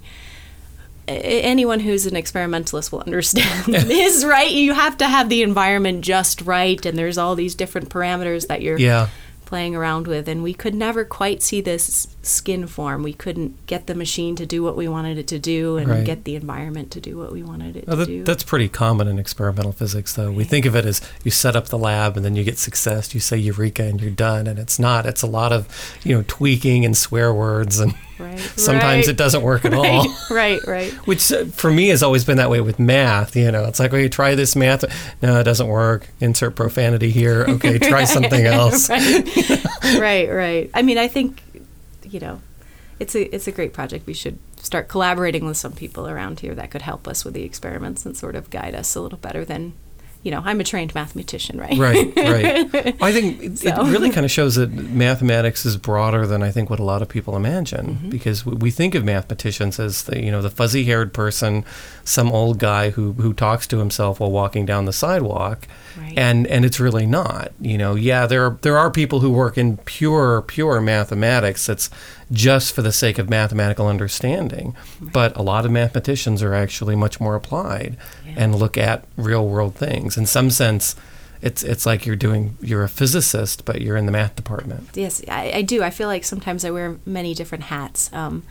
anyone 1.08 1.80
who's 1.80 2.06
an 2.06 2.16
experimentalist 2.16 2.92
will 2.92 3.02
understand 3.02 3.66
this, 3.74 4.24
right? 4.24 4.52
You 4.52 4.74
have 4.74 4.98
to 4.98 5.08
have 5.08 5.30
the 5.30 5.44
environment 5.44 6.04
just 6.04 6.42
right, 6.42 6.84
and 6.86 6.98
there's 6.98 7.18
all 7.18 7.36
these 7.36 7.56
different 7.56 7.90
parameters 7.90 8.48
that 8.48 8.62
you're 8.62 8.80
Yeah. 8.80 9.10
playing 9.46 9.76
around 9.76 10.08
with. 10.08 10.28
And 10.28 10.42
we 10.42 10.54
could 10.54 10.74
never 10.74 11.06
quite 11.06 11.44
see 11.44 11.62
this 11.62 12.08
skin 12.24 12.66
form. 12.66 13.04
We 13.04 13.14
couldn't 13.14 13.68
get 13.68 13.86
the 13.86 13.94
machine 13.94 14.36
to 14.38 14.48
do 14.48 14.64
what 14.64 14.76
we 14.76 14.88
wanted 14.88 15.18
it 15.20 15.28
to 15.28 15.38
do, 15.38 15.78
and 15.78 15.90
Right. 15.90 16.04
get 16.06 16.24
the 16.24 16.36
environment 16.36 16.90
to 16.92 17.00
do 17.02 17.18
what 17.18 17.32
we 17.32 17.44
wanted 17.44 17.76
it 17.76 17.86
Well, 17.86 17.98
to 17.98 18.06
that, 18.06 18.08
do. 18.08 18.24
that's 18.24 18.42
pretty 18.44 18.68
common 18.70 19.08
in 19.08 19.20
experimental 19.20 19.72
physics, 19.74 20.14
though. 20.14 20.32
We 20.32 20.44
think 20.46 20.66
of 20.66 20.76
it 20.76 20.86
as 20.86 21.02
you 21.24 21.30
set 21.30 21.56
up 21.56 21.68
the 21.68 21.78
lab 21.78 22.16
and 22.16 22.26
then 22.26 22.36
you 22.36 22.44
get 22.44 22.58
success. 22.58 23.14
You 23.14 23.20
say 23.20 23.38
eureka 23.38 23.84
and 23.84 24.02
you're 24.02 24.10
done, 24.10 24.48
and 24.48 24.58
it's 24.58 24.80
not. 24.80 25.06
It's 25.06 25.22
a 25.22 25.28
lot 25.28 25.52
of 25.52 25.68
you 26.04 26.16
know 26.16 26.24
tweaking 26.28 26.84
and 26.86 26.98
swear 26.98 27.32
words, 27.34 27.80
and 27.80 27.94
right. 28.20 28.40
sometimes 28.40 29.08
right. 29.08 29.10
it 29.10 29.18
doesn't 29.18 29.42
work 29.42 29.66
at 29.66 29.74
all. 29.76 30.06
right, 30.30 30.60
right. 30.68 30.92
Which 31.08 31.32
uh, 31.32 31.46
for 31.46 31.72
me 31.72 31.88
has 31.90 32.04
always 32.04 32.26
been 32.26 32.38
that 32.38 32.50
way 32.50 32.62
with 32.62 32.80
math. 32.80 33.36
You 33.36 33.52
know, 33.52 33.66
it's 33.66 33.80
like, 33.80 33.94
oh, 33.94 33.98
you 33.98 34.10
try 34.10 34.36
this 34.36 34.56
math. 34.56 34.84
No, 35.22 35.40
it 35.40 35.44
doesn't 35.44 35.68
work. 35.68 36.08
Insert 36.20 36.56
profanity 36.56 37.12
here. 37.12 37.46
Okay, 37.48 37.80
try 37.80 38.04
something 38.06 38.46
else. 38.46 38.90
right. 38.90 40.00
right, 40.00 40.30
right. 40.30 40.72
I 40.74 40.82
mean, 40.82 40.98
I 40.98 41.08
think 41.08 41.42
you 42.04 42.20
know, 42.20 42.42
it's 43.00 43.16
a 43.16 43.34
it's 43.34 43.48
a 43.48 43.52
great 43.52 43.74
project. 43.74 44.06
We 44.06 44.14
should 44.14 44.38
start 44.58 44.88
collaborating 44.88 45.46
with 45.46 45.58
some 45.58 45.74
people 45.74 46.08
around 46.08 46.40
here 46.40 46.56
that 46.56 46.72
could 46.72 46.84
help 46.84 47.08
us 47.08 47.26
with 47.26 47.34
the 47.34 47.44
experiments 47.44 48.06
and 48.06 48.16
sort 48.16 48.36
of 48.36 48.50
guide 48.50 48.74
us 48.76 48.96
a 48.96 49.02
little 49.02 49.18
better 49.18 49.44
than, 49.44 49.74
you 50.24 50.32
know, 50.32 50.42
I'm 50.46 50.60
a 50.60 50.64
trained 50.64 50.96
mathematician, 50.96 51.60
right? 51.60 51.78
Right, 51.78 52.14
right. 52.16 52.96
I 53.02 53.12
think 53.12 53.44
it, 53.44 53.60
So. 53.60 53.70
it 53.70 53.92
really 53.92 54.10
kind 54.10 54.26
of 54.26 54.32
shows 54.40 54.56
that 54.56 54.72
mathematics 54.72 55.66
is 55.66 55.76
broader 55.78 56.26
than 56.26 56.42
I 56.42 56.50
think 56.50 56.70
what 56.70 56.80
a 56.80 56.84
lot 56.84 57.02
of 57.02 57.10
people 57.10 57.36
imagine. 57.36 57.96
Mm-hmm. 57.96 58.10
Because 58.10 58.46
we- 58.46 58.72
think 58.72 58.96
of 58.96 59.04
mathematicians 59.04 59.80
as 59.80 60.04
the 60.04 60.24
you 60.24 60.32
know 60.32 60.42
the 60.42 60.50
fuzzy-haired 60.50 61.14
person, 61.14 61.64
some 62.06 62.32
old 62.32 62.58
guy 62.58 62.90
who 62.92 63.12
who 63.14 63.34
talks 63.34 63.68
to 63.68 63.78
himself 63.80 64.20
while 64.20 64.32
walking 64.32 64.66
down 64.66 64.86
the 64.86 64.94
sidewalk, 64.94 65.68
Right. 66.00 66.18
and 66.18 66.48
and 66.48 66.66
it's 66.66 66.80
really 66.80 67.06
not. 67.06 67.52
You 67.62 67.78
know, 67.78 67.94
yeah, 67.96 68.26
there 68.26 68.46
are, 68.46 68.58
there 68.62 68.78
are 68.78 68.90
people 68.90 69.20
who 69.20 69.30
work 69.30 69.58
in 69.58 69.78
pure 69.78 70.42
pure 70.42 70.82
mathematics. 70.82 71.66
That's 71.68 71.90
just 72.32 72.74
for 72.74 72.82
the 72.82 72.92
sake 72.92 73.18
of 73.20 73.30
mathematical 73.30 73.88
understanding. 73.88 74.76
But 75.02 75.36
a 75.38 75.42
lot 75.42 75.66
of 75.66 75.72
mathematicians 75.72 76.42
are 76.44 76.54
actually 76.54 76.96
much 76.96 77.20
more 77.20 77.36
applied 77.36 77.98
Yeah. 78.26 78.34
and 78.38 78.56
look 78.56 78.78
at 78.78 79.06
real 79.18 79.48
world 79.48 79.76
things. 79.76 80.18
In 80.18 80.26
some 80.26 80.50
sense, 80.50 80.96
it's 81.42 81.62
it's 81.64 81.86
like 81.86 82.06
you're 82.06 82.16
doing 82.16 82.58
you're 82.62 82.84
a 82.84 82.90
physicist, 82.90 83.66
but 83.66 83.82
you're 83.82 83.98
in 83.98 84.06
the 84.06 84.12
math 84.14 84.36
department. 84.36 84.90
Yes, 84.94 85.22
I, 85.28 85.52
I 85.56 85.62
do. 85.62 85.84
I 85.84 85.90
feel 85.90 86.08
like 86.08 86.24
sometimes 86.24 86.64
I 86.64 86.72
wear 86.72 86.98
many 87.06 87.34
different 87.34 87.66
hats. 87.66 88.10
Um, 88.14 88.44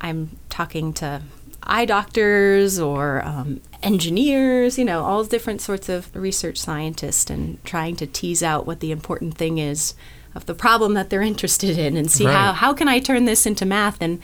I'm 0.00 0.38
talking 0.48 0.92
to 0.94 1.22
eye 1.64 1.84
doctors 1.84 2.78
or 2.78 3.22
um, 3.26 3.60
engineers, 3.82 4.78
you 4.78 4.84
know, 4.84 5.04
all 5.04 5.22
different 5.24 5.60
sorts 5.60 5.88
of 5.90 6.14
research 6.16 6.56
scientists, 6.56 7.28
and 7.30 7.62
trying 7.64 7.96
to 7.96 8.06
tease 8.06 8.42
out 8.42 8.66
what 8.66 8.80
the 8.80 8.92
important 8.92 9.34
thing 9.36 9.58
is 9.58 9.92
of 10.34 10.46
the 10.46 10.54
problem 10.54 10.94
that 10.94 11.10
they're 11.10 11.22
interested 11.22 11.78
in, 11.78 11.96
and 11.96 12.10
see 12.10 12.24
how 12.24 12.46
Right. 12.48 12.54
how 12.56 12.72
can 12.74 12.88
I 12.88 12.98
turn 13.00 13.24
this 13.24 13.46
into 13.46 13.64
math 13.66 13.96
and 14.00 14.20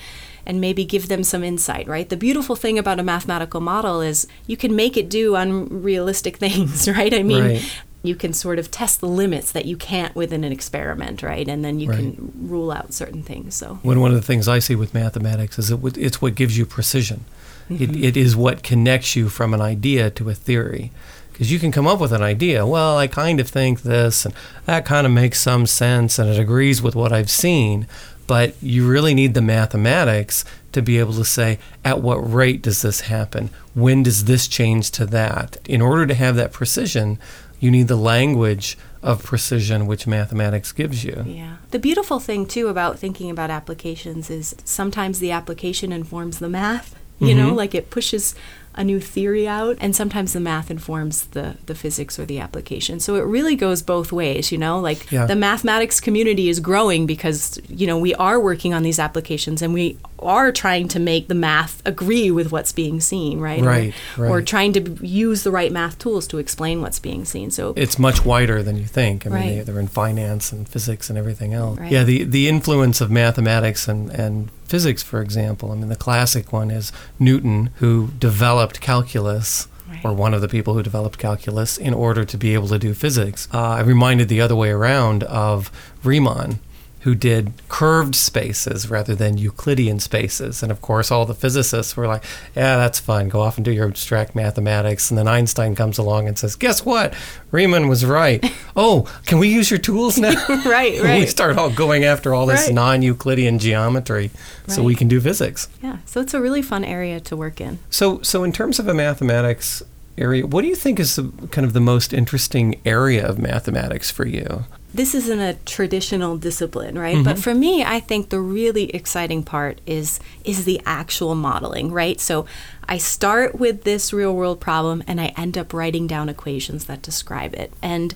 and 0.47 0.61
maybe 0.61 0.85
give 0.85 1.09
them 1.09 1.25
some 1.25 1.43
insight. 1.43 1.89
Right. 1.89 2.07
The 2.09 2.19
beautiful 2.19 2.55
thing 2.55 2.79
about 2.79 3.01
a 3.01 3.03
mathematical 3.03 3.63
model 3.63 4.03
is 4.03 4.27
you 4.47 4.59
can 4.59 4.77
make 4.77 4.97
it 4.99 5.09
do 5.09 5.35
unrealistic 5.37 6.37
things. 6.45 6.89
Right. 6.89 7.15
I 7.15 7.23
mean. 7.23 7.43
Right. 7.45 7.63
You 8.07 8.15
can 8.15 8.35
sort 8.35 8.59
of 8.59 8.71
test 8.71 9.01
the 9.01 9.09
limits 9.09 9.51
that 9.53 9.65
you 9.65 9.79
can't 9.79 10.15
within 10.15 10.45
an 10.45 10.53
experiment, 10.53 11.23
right? 11.23 11.49
And 11.49 11.65
then 11.65 11.81
you 11.81 11.89
Right. 11.89 12.01
can 12.01 12.33
rule 12.39 12.71
out 12.71 12.93
certain 12.93 13.23
things. 13.23 13.55
So 13.55 13.79
When 13.83 13.99
one 13.99 14.11
of 14.11 14.17
the 14.19 14.23
things 14.27 14.47
I 14.47 14.59
see 14.59 14.75
with 14.75 14.93
mathematics 14.93 15.59
is 15.59 15.71
it, 15.71 15.79
would- 15.81 15.97
it's 15.97 16.21
what 16.21 16.35
gives 16.35 16.59
you 16.59 16.67
precision. 16.67 17.25
It, 17.71 17.81
mm-hmm. 17.93 18.05
it 18.05 18.15
is 18.15 18.37
what 18.37 18.63
connects 18.63 19.17
you 19.17 19.31
from 19.31 19.55
an 19.55 19.63
idea 19.63 20.11
to 20.11 20.29
a 20.29 20.35
theory. 20.35 20.93
Because 21.35 21.51
you 21.53 21.59
can 21.59 21.73
come 21.73 21.87
up 21.89 22.01
with 22.01 22.13
an 22.13 22.23
idea. 22.23 22.65
Well, 22.65 22.97
I 22.97 23.09
kind 23.09 23.41
of 23.41 23.49
think 23.49 23.83
this, 23.83 24.25
and 24.25 24.33
that 24.67 24.85
kind 24.87 25.05
of 25.05 25.13
makes 25.13 25.41
some 25.41 25.67
sense, 25.67 26.17
and 26.19 26.31
it 26.31 26.39
agrees 26.39 26.81
with 26.81 26.95
what 26.95 27.13
I've 27.13 27.29
seen. 27.31 27.89
But 28.29 28.55
you 28.63 28.89
really 28.89 29.15
need 29.15 29.35
the 29.35 29.43
mathematics 29.43 30.45
to 30.73 30.81
be 30.81 30.99
able 31.01 31.13
to 31.15 31.25
say, 31.25 31.59
at 31.85 32.01
what 32.01 32.19
rate 32.33 32.63
does 32.63 32.83
this 32.83 33.03
happen? 33.03 33.51
When 33.75 34.05
does 34.05 34.25
this 34.27 34.47
change 34.47 34.93
to 34.93 35.07
that? 35.07 35.59
In 35.67 35.83
order 35.83 36.07
to 36.07 36.15
have 36.15 36.37
that 36.37 36.53
precision, 36.53 37.19
you 37.59 37.71
need 37.71 37.89
the 37.89 37.97
language 37.97 38.79
of 39.03 39.23
precision 39.25 39.87
which 39.87 40.07
mathematics 40.07 40.71
gives 40.73 41.05
you. 41.05 41.25
Yeah. 41.27 41.57
The 41.73 41.79
beautiful 41.81 42.21
thing 42.21 42.47
too 42.47 42.69
about 42.69 42.99
thinking 42.99 43.29
about 43.29 43.51
applications 43.51 44.31
is 44.31 44.55
sometimes 44.65 45.19
the 45.19 45.33
application 45.33 45.93
informs 45.93 46.39
the 46.39 46.49
math. 46.49 46.95
You 47.21 47.35
know, 47.35 47.53
Mhm. 47.53 47.57
like 47.57 47.75
it 47.77 47.91
pushes 47.91 48.35
a 48.77 48.83
new 48.85 48.99
theory 49.01 49.47
out, 49.47 49.77
and 49.81 49.95
sometimes 49.95 50.33
the 50.33 50.41
math 50.41 50.71
informs 50.71 51.27
the, 51.29 51.57
the 51.67 51.75
physics 51.75 52.19
or 52.19 52.25
the 52.25 52.41
application. 52.41 52.99
So 53.01 53.15
it 53.17 53.21
really 53.21 53.55
goes 53.57 53.83
both 53.83 54.11
ways, 54.13 54.51
you 54.51 54.59
know? 54.59 54.81
Like 54.81 55.11
Yeah. 55.13 55.27
the 55.27 55.37
mathematics 55.37 56.01
community 56.01 56.49
is 56.49 56.59
growing 56.61 57.07
because, 57.07 57.61
you 57.69 57.87
know, 57.87 57.99
we 57.99 58.15
are 58.17 58.41
working 58.41 58.75
on 58.75 58.83
these 58.83 58.99
applications 58.99 59.63
and 59.63 59.73
we 59.73 59.97
are 60.21 60.53
trying 60.53 60.89
to 60.89 60.99
make 61.01 61.29
the 61.29 61.35
math 61.35 61.83
agree 61.85 62.31
with 62.31 62.51
what's 62.53 62.73
being 62.73 63.01
seen, 63.01 63.41
right? 63.41 63.61
Or- 63.61 63.65
Right, 63.67 63.95
Or, 64.19 64.41
trying 64.41 64.73
to 64.75 64.81
b- 64.81 65.07
use 65.07 65.43
the 65.43 65.51
right 65.51 65.71
math 65.73 65.99
tools 65.99 66.27
to 66.29 66.39
explain 66.39 66.81
what's 66.81 66.99
being 66.99 67.25
seen. 67.25 67.51
So 67.51 67.75
it's 67.77 67.99
much 67.99 68.25
wider 68.25 68.63
than 68.63 68.77
you 68.77 68.85
think. 68.87 69.27
I 69.27 69.31
mean, 69.31 69.39
Right. 69.39 69.49
they, 69.57 69.61
they're 69.63 69.81
in 69.81 69.89
finance 69.89 70.53
and 70.53 70.69
physics 70.69 71.11
and 71.11 71.19
everything 71.19 71.53
else. 71.53 71.79
Right. 71.79 71.91
Yeah, 71.93 72.05
the, 72.05 72.25
the 72.25 72.49
influence 72.49 73.01
of 73.01 73.11
mathematics 73.11 73.87
and, 73.89 74.11
and 74.11 74.51
physics, 74.65 75.03
for 75.03 75.21
example. 75.21 75.73
I 75.73 75.75
mean, 75.75 75.89
the 75.89 75.97
classic 75.97 76.53
one 76.53 76.71
is 76.71 76.93
Newton, 77.19 77.71
who 77.77 78.11
developed 78.19 78.81
calculus, 78.81 79.69
Right. 79.91 80.03
or 80.05 80.15
one 80.15 80.33
of 80.33 80.41
the 80.41 80.49
people 80.49 80.73
who 80.75 80.83
developed 80.83 81.19
calculus, 81.19 81.77
in 81.77 81.93
order 81.93 82.25
to 82.25 82.39
be 82.39 82.55
able 82.55 82.69
to 82.69 82.79
do 82.79 82.95
physics. 82.95 83.47
Uh, 83.53 83.61
I 83.61 83.81
reminded 83.81 84.29
the 84.29 84.41
other 84.41 84.57
way 84.57 84.71
around 84.71 85.23
of 85.25 85.71
Riemann. 86.03 86.61
Who 87.05 87.15
did 87.15 87.53
curved 87.69 88.15
spaces 88.15 88.91
rather 88.91 89.15
than 89.15 89.37
Euclidean 89.37 90.01
spaces? 90.01 90.63
And 90.63 90.73
of 90.73 90.81
course, 90.81 91.11
all 91.11 91.27
the 91.27 91.35
physicists 91.35 91.97
were 91.97 92.07
like, 92.07 92.25
"Yeah, 92.57 92.77
that's 92.77 92.99
fun. 92.99 93.29
Go 93.29 93.43
off 93.43 93.57
and 93.57 93.65
do 93.65 93.71
your 93.71 93.87
abstract 93.87 94.35
mathematics." 94.35 95.11
And 95.11 95.19
then 95.19 95.29
Einstein 95.29 95.75
comes 95.75 95.99
along 95.99 96.29
and 96.29 96.39
says, 96.39 96.57
"Guess 96.57 96.85
what? 96.87 97.13
Riemann 97.51 97.89
was 97.89 98.07
right. 98.07 98.43
oh, 98.77 99.07
can 99.27 99.39
we 99.39 99.49
use 99.49 99.71
your 99.71 99.79
tools 99.79 100.19
now?" 100.19 100.33
right, 100.65 100.99
right. 101.03 101.21
we 101.21 101.27
start 101.27 101.59
all 101.59 101.71
going 101.71 102.05
after 102.05 102.33
all 102.35 102.47
this 102.47 102.67
Right. 102.67 102.75
non-Euclidean 102.75 103.59
geometry, 103.59 104.31
so 104.67 104.83
we 104.83 104.95
can 104.95 105.07
do 105.09 105.21
physics. 105.21 105.69
Yeah. 105.83 105.99
So 106.07 106.21
it's 106.23 106.33
a 106.33 106.41
really 106.41 106.63
fun 106.63 106.85
area 106.85 107.21
to 107.21 107.37
work 107.37 107.61
in. 107.61 107.79
So, 107.91 108.23
so 108.23 108.45
in 108.45 108.53
terms 108.53 108.79
of 108.79 108.89
a 108.89 108.95
mathematics 108.95 109.83
area, 110.17 110.47
what 110.47 110.63
do 110.63 110.69
you 110.69 110.77
think 110.77 110.99
is 110.99 111.17
the, 111.17 111.31
kind 111.51 111.67
of 111.67 111.75
the 111.75 111.81
most 111.81 112.15
interesting 112.15 112.81
area 112.87 113.27
of 113.27 113.39
mathematics 113.39 114.11
for 114.11 114.27
you? 114.27 114.65
This 114.95 115.13
isn't 115.13 115.41
a 115.41 115.55
traditional 115.67 116.37
discipline, 116.37 116.97
right? 116.97 117.23
But 117.25 117.35
mm-hmm. 117.35 117.41
for 117.41 117.55
me, 117.55 117.83
I 117.83 117.99
think 117.99 118.31
the 118.31 118.39
really 118.39 118.95
exciting 118.95 119.43
part 119.43 119.81
is 119.87 120.21
is 120.45 120.65
the 120.65 120.81
actual 120.87 121.35
modeling, 121.35 121.91
right? 121.91 122.21
So 122.21 122.47
I 122.89 122.99
start 122.99 123.57
with 123.57 123.83
this 123.83 124.13
real 124.13 124.35
world 124.35 124.61
problem 124.61 125.03
and 125.09 125.21
I 125.21 125.35
end 125.37 125.59
up 125.59 125.73
writing 125.73 126.07
down 126.07 126.29
equations 126.29 126.85
that 126.85 127.03
describe 127.03 127.55
it. 127.55 127.73
And 127.83 128.15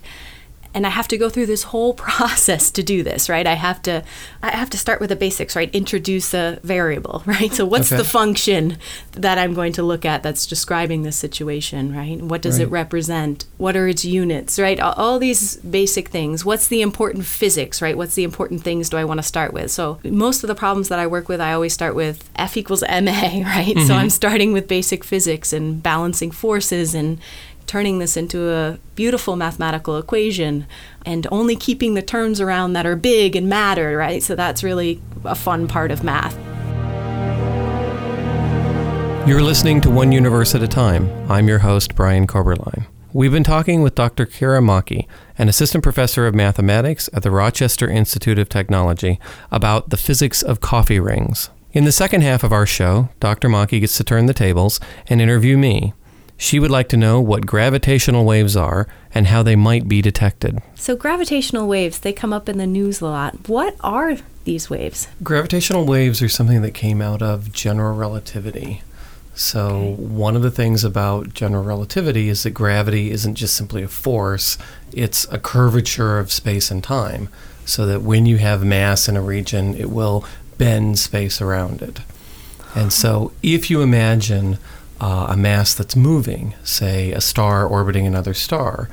and 0.73 0.85
I 0.85 0.89
have 0.89 1.07
to 1.09 1.17
go 1.17 1.29
through 1.29 1.47
this 1.47 1.63
whole 1.63 1.93
process 2.09 2.71
to 2.71 2.83
do 2.83 3.03
this, 3.03 3.29
right? 3.29 3.45
I 3.47 3.55
have 3.55 3.81
to 3.83 4.03
I 4.41 4.55
have 4.55 4.69
to 4.71 4.77
start 4.77 4.99
with 4.99 5.09
the 5.09 5.15
basics, 5.15 5.55
right? 5.55 5.73
Introduce 5.73 6.33
a 6.33 6.59
variable, 6.63 7.23
right? 7.25 7.51
So 7.53 7.65
what's 7.65 7.91
Okay. 7.91 7.97
the 7.97 8.07
function 8.07 8.77
that 9.13 9.37
I'm 9.37 9.53
going 9.53 9.73
to 9.73 9.83
look 9.83 10.05
at 10.05 10.23
that's 10.23 10.45
describing 10.45 11.03
this 11.03 11.17
situation, 11.17 11.95
right? 11.95 12.21
What 12.21 12.41
does 12.41 12.59
it 12.59 12.69
represent? 12.69 13.45
What 13.57 13.75
are 13.75 13.87
its 13.87 14.05
units, 14.05 14.59
right? 14.59 14.79
All, 14.79 14.93
all 14.93 15.19
these 15.19 15.57
basic 15.57 16.09
things. 16.09 16.45
What's 16.45 16.67
the 16.67 16.81
important 16.81 17.25
physics, 17.25 17.81
right? 17.81 17.97
What's 17.97 18.15
the 18.15 18.23
important 18.23 18.61
things 18.63 18.89
do 18.89 18.97
I 18.97 19.05
want 19.05 19.17
to 19.19 19.23
start 19.23 19.53
with? 19.53 19.71
So 19.71 19.99
most 20.03 20.43
of 20.43 20.47
the 20.47 20.55
problems 20.55 20.89
that 20.89 20.99
I 20.99 21.07
work 21.07 21.27
with, 21.29 21.41
I 21.41 21.53
always 21.53 21.73
start 21.73 21.95
with 21.95 22.29
F 22.35 22.55
equals 22.57 22.83
ma, 22.83 22.97
right? 23.01 23.73
So 23.75 23.81
mm-hmm. 23.81 23.91
I'm 23.91 24.09
starting 24.09 24.53
with 24.53 24.67
basic 24.67 25.03
physics 25.03 25.51
and 25.51 25.81
balancing 25.81 26.31
forces 26.31 26.93
and 26.93 27.19
turning 27.69 27.99
this 27.99 28.17
into 28.17 28.49
a 28.49 28.79
beautiful 28.95 29.35
mathematical 29.35 29.95
equation 29.95 30.65
and 31.05 31.27
only 31.31 31.55
keeping 31.55 31.93
the 31.93 32.01
terms 32.01 32.41
around 32.41 32.73
that 32.73 32.85
are 32.85 32.95
big 32.95 33.35
and 33.35 33.47
matter, 33.47 33.95
right? 33.95 34.23
So 34.23 34.35
that's 34.35 34.63
really 34.63 34.99
a 35.23 35.35
fun 35.35 35.67
part 35.67 35.91
of 35.91 36.03
math. 36.03 36.35
You're 39.27 39.43
listening 39.43 39.81
to 39.81 39.91
One 39.91 40.11
Universe 40.11 40.55
at 40.55 40.63
a 40.63 40.67
Time. 40.67 41.07
I'm 41.31 41.47
your 41.47 41.59
host, 41.59 41.95
Brian 41.95 42.25
Koberlein. 42.25 42.87
We've 43.13 43.31
been 43.31 43.43
talking 43.43 43.83
with 43.83 43.93
Dr. 43.93 44.25
Kara 44.25 44.61
Maki, 44.61 45.07
an 45.37 45.47
assistant 45.47 45.83
professor 45.83 46.25
of 46.25 46.33
mathematics 46.33 47.07
at 47.13 47.21
the 47.21 47.29
Rochester 47.29 47.87
Institute 47.87 48.39
of 48.39 48.49
Technology, 48.49 49.19
about 49.51 49.91
the 49.91 49.97
physics 49.97 50.41
of 50.41 50.61
coffee 50.61 50.99
rings. 50.99 51.51
In 51.71 51.85
the 51.85 51.91
second 51.91 52.21
half 52.21 52.43
of 52.43 52.51
our 52.51 52.65
show, 52.65 53.09
Dr. 53.19 53.47
Maki 53.47 53.79
gets 53.79 53.95
to 53.97 54.03
turn 54.03 54.25
the 54.25 54.33
tables 54.33 54.79
and 55.07 55.21
interview 55.21 55.55
me. 55.55 55.93
She 56.41 56.57
would 56.57 56.71
like 56.71 56.87
to 56.89 56.97
know 56.97 57.19
what 57.19 57.45
gravitational 57.45 58.23
waves 58.23 58.55
are 58.55 58.87
and 59.13 59.27
how 59.27 59.43
they 59.43 59.57
might 59.57 59.89
be 59.89 60.01
detected. 60.01 60.59
So 60.73 60.95
gravitational 60.95 61.67
waves, 61.67 61.99
they 61.99 62.13
come 62.13 62.31
up 62.31 62.47
in 62.47 62.57
the 62.57 62.65
news 62.65 63.01
a 63.01 63.07
lot. 63.07 63.49
What 63.49 63.75
are 63.81 64.15
these 64.45 64.69
waves? 64.69 65.09
Gravitational 65.21 65.85
waves 65.85 66.21
are 66.21 66.29
something 66.29 66.61
that 66.61 66.73
came 66.73 67.01
out 67.01 67.21
of 67.21 67.51
general 67.51 67.93
relativity. 67.93 68.81
So, 69.35 69.95
one 69.97 70.35
of 70.35 70.41
the 70.41 70.51
things 70.51 70.83
about 70.83 71.33
general 71.33 71.63
relativity 71.63 72.29
is 72.29 72.43
that 72.43 72.51
gravity 72.51 73.11
isn't 73.11 73.35
just 73.35 73.53
simply 73.53 73.83
a 73.83 73.87
force, 73.87 74.57
it's 74.93 75.25
a 75.31 75.39
curvature 75.39 76.19
of 76.19 76.31
space 76.31 76.71
and 76.71 76.83
time. 76.83 77.29
So 77.65 77.85
that 77.85 78.01
when 78.01 78.25
you 78.25 78.37
have 78.37 78.63
mass 78.63 79.07
in 79.07 79.15
a 79.15 79.21
region, 79.21 79.75
it 79.75 79.89
will 79.89 80.25
bend 80.57 80.99
space 80.99 81.41
around 81.41 81.81
it. 81.81 81.99
And 82.75 82.91
so, 82.91 83.31
if 83.43 83.69
you 83.69 83.81
imagine 83.81 84.57
uh, 84.99 85.27
a 85.29 85.37
mass 85.37 85.73
that's 85.73 85.95
moving, 85.95 86.55
say 86.63 87.11
a 87.11 87.21
star 87.21 87.65
orbiting 87.65 88.05
another 88.05 88.33
star, 88.33 88.89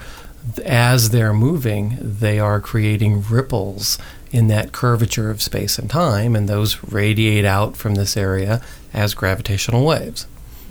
as 0.64 1.10
they're 1.10 1.32
moving, 1.32 1.98
they 2.00 2.38
are 2.38 2.60
creating 2.60 3.25
ripples 3.28 3.98
in 4.30 4.48
that 4.48 4.72
curvature 4.72 5.30
of 5.30 5.42
space 5.42 5.78
and 5.78 5.90
time, 5.90 6.36
and 6.36 6.48
those 6.48 6.82
radiate 6.84 7.44
out 7.44 7.76
from 7.76 7.94
this 7.94 8.16
area 8.16 8.60
as 8.92 9.14
gravitational 9.14 9.84
waves. 9.84 10.26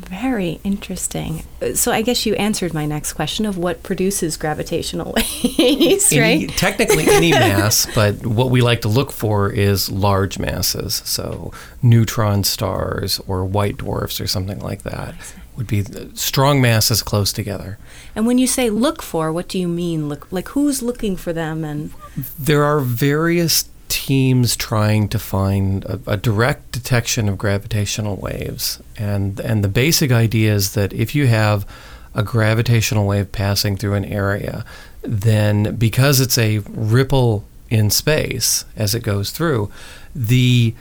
Very 0.09 0.59
interesting. 0.63 1.43
So 1.73 1.91
I 1.91 2.01
guess 2.01 2.25
you 2.25 2.35
answered 2.35 2.73
my 2.73 2.85
next 2.85 3.13
question 3.13 3.45
of 3.45 3.57
what 3.57 3.83
produces 3.83 4.37
gravitational 4.37 5.13
waves, 5.59 6.11
Any, 6.11 6.19
right? 6.45 6.49
technically, 6.57 7.05
any 7.09 7.31
mass, 7.45 7.87
but 7.95 8.25
what 8.25 8.49
we 8.49 8.61
like 8.61 8.81
to 8.81 8.87
look 8.87 9.11
for 9.11 9.49
is 9.51 9.91
large 9.91 10.37
masses. 10.39 11.01
So 11.05 11.51
neutron 11.81 12.43
stars 12.43 13.19
or 13.27 13.43
white 13.45 13.77
dwarfs 13.77 14.21
or 14.21 14.27
something 14.27 14.59
like 14.59 14.83
that 14.83 15.15
would 15.55 15.67
be 15.67 15.81
the 15.81 16.15
strong 16.17 16.61
masses 16.61 17.01
close 17.01 17.31
together. 17.31 17.77
And 18.13 18.27
when 18.27 18.37
you 18.37 18.45
say 18.47 18.69
look 18.69 19.01
for, 19.01 19.31
what 19.31 19.47
do 19.47 19.57
you 19.57 19.67
mean? 19.67 20.09
Look 20.09 20.27
like 20.31 20.49
who's 20.49 20.81
looking 20.81 21.15
for 21.15 21.31
them 21.33 21.63
and 21.63 21.91
There 22.37 22.63
are 22.63 22.79
various 22.81 23.69
teams 23.89 24.55
trying 24.55 25.07
to 25.09 25.19
find 25.19 25.85
a, 25.85 25.99
a, 26.07 26.17
direct 26.17 26.71
detection 26.71 27.29
of 27.29 27.37
gravitational 27.37 28.15
waves, 28.15 28.81
and 28.97 29.39
and 29.39 29.63
the 29.63 29.67
basic 29.67 30.11
idea 30.11 30.53
is 30.53 30.73
that 30.73 30.93
if 30.93 31.15
you 31.15 31.27
have 31.27 31.65
a 32.13 32.23
gravitational 32.23 33.05
wave 33.05 33.31
passing 33.31 33.75
through 33.77 33.93
an 33.93 34.05
area, 34.05 34.65
then 35.01 35.75
because 35.75 36.19
it's 36.19 36.37
a 36.37 36.59
ripple 36.69 37.45
in 37.69 37.89
space 37.89 38.65
as 38.75 38.95
it 38.95 39.01
goes 39.01 39.31
through, 39.31 39.69
the 40.15 40.73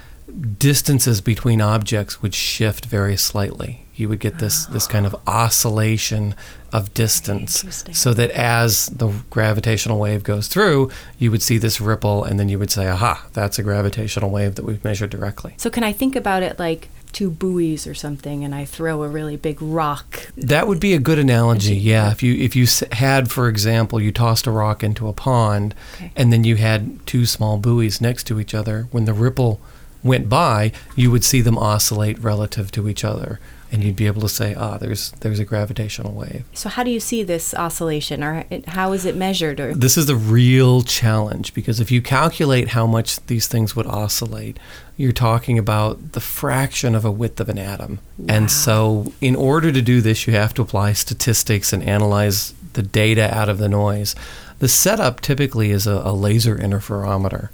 distances 0.58 1.20
between 1.20 1.60
objects 1.60 2.22
would 2.22 2.34
shift 2.34 2.86
very 2.86 3.16
slightly. 3.16 3.83
You 3.96 4.08
would 4.08 4.18
get 4.20 4.38
this 4.38 4.66
this 4.66 4.86
kind 4.86 5.06
of 5.06 5.14
oscillation 5.26 6.34
of 6.72 6.92
distance, 6.94 7.64
so 7.92 8.12
that 8.14 8.30
as 8.32 8.86
the 8.86 9.08
gravitational 9.30 9.98
wave 10.00 10.24
goes 10.24 10.48
through, 10.48 10.90
you 11.18 11.30
would 11.30 11.42
see 11.42 11.58
this 11.58 11.80
ripple, 11.80 12.24
and 12.24 12.38
then 12.40 12.48
you 12.48 12.58
would 12.58 12.70
say, 12.70 12.88
"Aha, 12.88 13.26
that's 13.32 13.58
a 13.58 13.62
gravitational 13.62 14.30
wave 14.30 14.56
that 14.56 14.64
we've 14.64 14.82
measured 14.82 15.10
directly." 15.10 15.54
So 15.58 15.70
can 15.70 15.84
I 15.84 15.92
think 15.92 16.16
about 16.16 16.42
it 16.42 16.58
like 16.58 16.88
two 17.12 17.30
buoys 17.30 17.86
or 17.86 17.94
something, 17.94 18.42
and 18.42 18.52
I 18.52 18.64
throw 18.64 19.04
a 19.04 19.08
really 19.08 19.36
big 19.36 19.62
rock? 19.62 20.32
That 20.36 20.66
would 20.66 20.80
be 20.80 20.94
a 20.94 20.98
good 20.98 21.20
analogy. 21.20 21.76
Yeah, 21.76 22.10
if 22.10 22.20
you 22.24 22.34
if 22.34 22.56
you 22.56 22.66
had, 22.90 23.30
for 23.30 23.48
example, 23.48 24.00
you 24.00 24.10
tossed 24.10 24.48
a 24.48 24.50
rock 24.50 24.82
into 24.82 25.06
a 25.06 25.12
pond, 25.12 25.72
Okay. 25.94 26.10
and 26.16 26.32
then 26.32 26.42
you 26.42 26.56
had 26.56 27.06
two 27.06 27.24
small 27.26 27.58
buoys 27.58 28.00
next 28.00 28.24
to 28.24 28.40
each 28.40 28.54
other. 28.54 28.88
When 28.90 29.04
the 29.04 29.14
ripple 29.14 29.60
went 30.02 30.28
by, 30.28 30.72
you 30.96 31.10
would 31.12 31.22
see 31.24 31.40
them 31.40 31.56
oscillate 31.56 32.18
relative 32.22 32.70
to 32.72 32.88
each 32.88 33.04
other, 33.04 33.38
and 33.74 33.82
you'd 33.82 33.96
be 33.96 34.06
able 34.06 34.22
to 34.22 34.28
say, 34.28 34.54
"Ah, 34.54 34.78
there's 34.78 35.10
there's 35.20 35.40
a 35.40 35.44
gravitational 35.44 36.12
wave." 36.12 36.44
So 36.52 36.68
how 36.68 36.84
do 36.84 36.90
you 36.92 37.00
see 37.00 37.24
this 37.24 37.52
oscillation, 37.54 38.22
or 38.22 38.44
how 38.68 38.92
is 38.92 39.04
it 39.04 39.16
measured? 39.16 39.58
Or 39.58 39.74
This 39.74 39.98
is 39.98 40.06
the 40.06 40.14
real 40.14 40.82
challenge 40.82 41.52
because 41.54 41.80
if 41.80 41.90
you 41.90 42.00
calculate 42.00 42.68
how 42.68 42.86
much 42.86 43.26
these 43.26 43.48
things 43.48 43.74
would 43.74 43.86
oscillate, 43.86 44.58
you're 44.96 45.12
talking 45.12 45.58
about 45.58 46.12
the 46.12 46.20
fraction 46.20 46.94
of 46.94 47.04
a 47.04 47.10
width 47.10 47.40
of 47.40 47.48
an 47.48 47.58
atom. 47.58 47.98
And 48.28 48.48
so, 48.48 49.12
in 49.20 49.34
order 49.34 49.72
to 49.72 49.82
do 49.82 50.00
this, 50.00 50.28
you 50.28 50.34
have 50.34 50.54
to 50.54 50.62
apply 50.62 50.92
statistics 50.92 51.72
and 51.72 51.82
analyze 51.82 52.54
the 52.74 52.82
data 52.82 53.36
out 53.36 53.48
of 53.48 53.58
the 53.58 53.68
noise. 53.68 54.14
The 54.60 54.68
setup 54.68 55.20
typically 55.20 55.72
is 55.72 55.88
a, 55.88 56.00
a 56.04 56.12
laser 56.12 56.56
interferometer. 56.56 57.48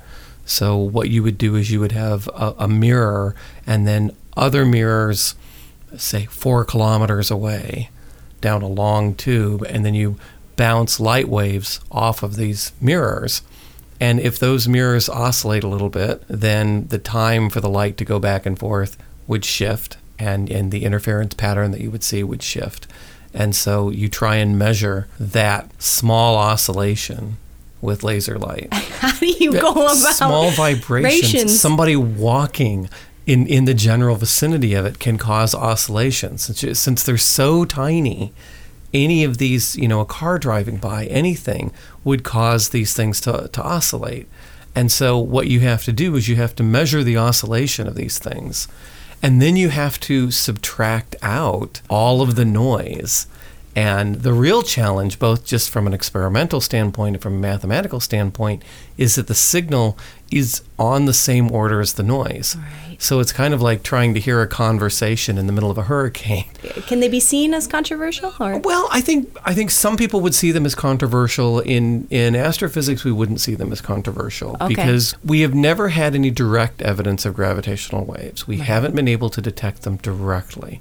So, 0.44 0.76
what 0.76 1.08
you 1.08 1.22
would 1.22 1.38
do 1.38 1.56
is 1.56 1.70
you 1.70 1.80
would 1.80 1.92
have 1.92 2.28
a, 2.28 2.54
a 2.58 2.68
mirror 2.68 3.34
and 3.66 3.88
then 3.88 4.14
other 4.36 4.64
mirrors, 4.66 5.34
say 5.96 6.26
four 6.26 6.64
kilometers 6.64 7.30
away, 7.30 7.90
down 8.40 8.62
a 8.62 8.68
long 8.68 9.14
tube, 9.14 9.62
and 9.68 9.84
then 9.84 9.94
you 9.94 10.16
bounce 10.56 11.00
light 11.00 11.28
waves 11.28 11.80
off 11.90 12.22
of 12.22 12.36
these 12.36 12.72
mirrors. 12.80 13.42
And 14.00 14.18
if 14.20 14.38
those 14.38 14.66
mirrors 14.66 15.08
oscillate 15.08 15.64
a 15.64 15.68
little 15.68 15.90
bit, 15.90 16.22
then 16.28 16.86
the 16.88 16.98
time 16.98 17.50
for 17.50 17.60
the 17.60 17.68
light 17.68 17.96
to 17.98 18.04
go 18.04 18.18
back 18.18 18.46
and 18.46 18.58
forth 18.58 18.96
would 19.26 19.44
shift, 19.44 19.96
and, 20.18 20.50
and 20.50 20.72
the 20.72 20.84
interference 20.84 21.34
pattern 21.34 21.70
that 21.70 21.80
you 21.80 21.90
would 21.90 22.02
see 22.02 22.22
would 22.22 22.42
shift. 22.42 22.86
And 23.32 23.54
so 23.54 23.90
you 23.90 24.08
try 24.08 24.36
and 24.36 24.58
measure 24.58 25.06
that 25.18 25.70
small 25.80 26.36
oscillation 26.36 27.36
with 27.80 28.02
laser 28.02 28.38
light. 28.38 28.68
how 28.72 29.12
do 29.18 29.26
you 29.26 29.52
go 29.52 29.72
about 29.72 29.96
small 29.96 30.50
vibrations. 30.50 31.20
vibrations? 31.20 31.60
Somebody 31.60 31.96
walking 31.96 32.88
in, 33.26 33.46
in 33.46 33.64
the 33.64 33.74
general 33.74 34.16
vicinity 34.16 34.74
of 34.74 34.84
it 34.86 34.98
can 34.98 35.18
cause 35.18 35.54
oscillations. 35.54 36.42
Since, 36.42 36.78
since 36.78 37.02
they're 37.02 37.16
so 37.16 37.64
tiny, 37.64 38.32
any 38.92 39.24
of 39.24 39.38
these, 39.38 39.76
you 39.76 39.88
know, 39.88 40.00
a 40.00 40.06
car 40.06 40.38
driving 40.38 40.78
by, 40.78 41.06
anything 41.06 41.72
would 42.04 42.24
cause 42.24 42.70
these 42.70 42.94
things 42.94 43.20
to, 43.22 43.48
to 43.52 43.62
oscillate. 43.62 44.28
And 44.74 44.90
so 44.90 45.18
what 45.18 45.48
you 45.48 45.60
have 45.60 45.84
to 45.84 45.92
do 45.92 46.14
is 46.16 46.28
you 46.28 46.36
have 46.36 46.54
to 46.56 46.62
measure 46.62 47.02
the 47.02 47.16
oscillation 47.16 47.86
of 47.86 47.94
these 47.94 48.18
things. 48.18 48.68
And 49.22 49.42
then 49.42 49.56
you 49.56 49.68
have 49.68 50.00
to 50.00 50.30
subtract 50.30 51.16
out 51.22 51.82
all 51.88 52.22
of 52.22 52.36
the 52.36 52.44
noise. 52.44 53.26
And 53.76 54.16
the 54.22 54.32
real 54.32 54.62
challenge, 54.62 55.18
both 55.18 55.44
just 55.44 55.70
from 55.70 55.86
an 55.86 55.94
experimental 55.94 56.60
standpoint 56.60 57.16
and 57.16 57.22
from 57.22 57.34
a 57.34 57.38
mathematical 57.38 58.00
standpoint, 58.00 58.64
is 58.96 59.14
that 59.14 59.28
the 59.28 59.34
signal 59.34 59.96
is 60.32 60.62
on 60.78 61.04
the 61.04 61.12
same 61.12 61.52
order 61.52 61.80
as 61.80 61.94
the 61.94 62.02
noise. 62.02 62.56
Right. 62.56 62.89
So 63.02 63.18
it's 63.18 63.32
kind 63.32 63.54
of 63.54 63.62
like 63.62 63.82
trying 63.82 64.12
to 64.12 64.20
hear 64.20 64.42
a 64.42 64.46
conversation 64.46 65.38
in 65.38 65.46
the 65.46 65.54
middle 65.54 65.70
of 65.70 65.78
a 65.78 65.84
hurricane. 65.84 66.44
Can 66.86 67.00
they 67.00 67.08
be 67.08 67.18
seen 67.18 67.54
as 67.54 67.66
controversial? 67.66 68.34
Or 68.38 68.58
Well, 68.58 68.88
I 68.92 69.00
think 69.00 69.34
I 69.44 69.54
think 69.54 69.70
some 69.70 69.96
people 69.96 70.20
would 70.20 70.34
see 70.34 70.52
them 70.52 70.66
as 70.66 70.74
controversial. 70.74 71.60
In 71.60 72.06
in 72.10 72.36
astrophysics, 72.36 73.02
we 73.02 73.10
wouldn't 73.10 73.40
see 73.40 73.54
them 73.54 73.72
as 73.72 73.80
controversial 73.80 74.56
Okay. 74.60 74.68
because 74.68 75.14
we 75.24 75.40
have 75.40 75.54
never 75.54 75.88
had 75.88 76.14
any 76.14 76.30
direct 76.30 76.82
evidence 76.82 77.24
of 77.24 77.32
gravitational 77.34 78.04
waves. 78.04 78.46
We 78.46 78.58
haven't 78.58 78.94
been 78.94 79.08
able 79.08 79.30
to 79.30 79.40
detect 79.40 79.82
them 79.82 79.96
directly. 79.96 80.80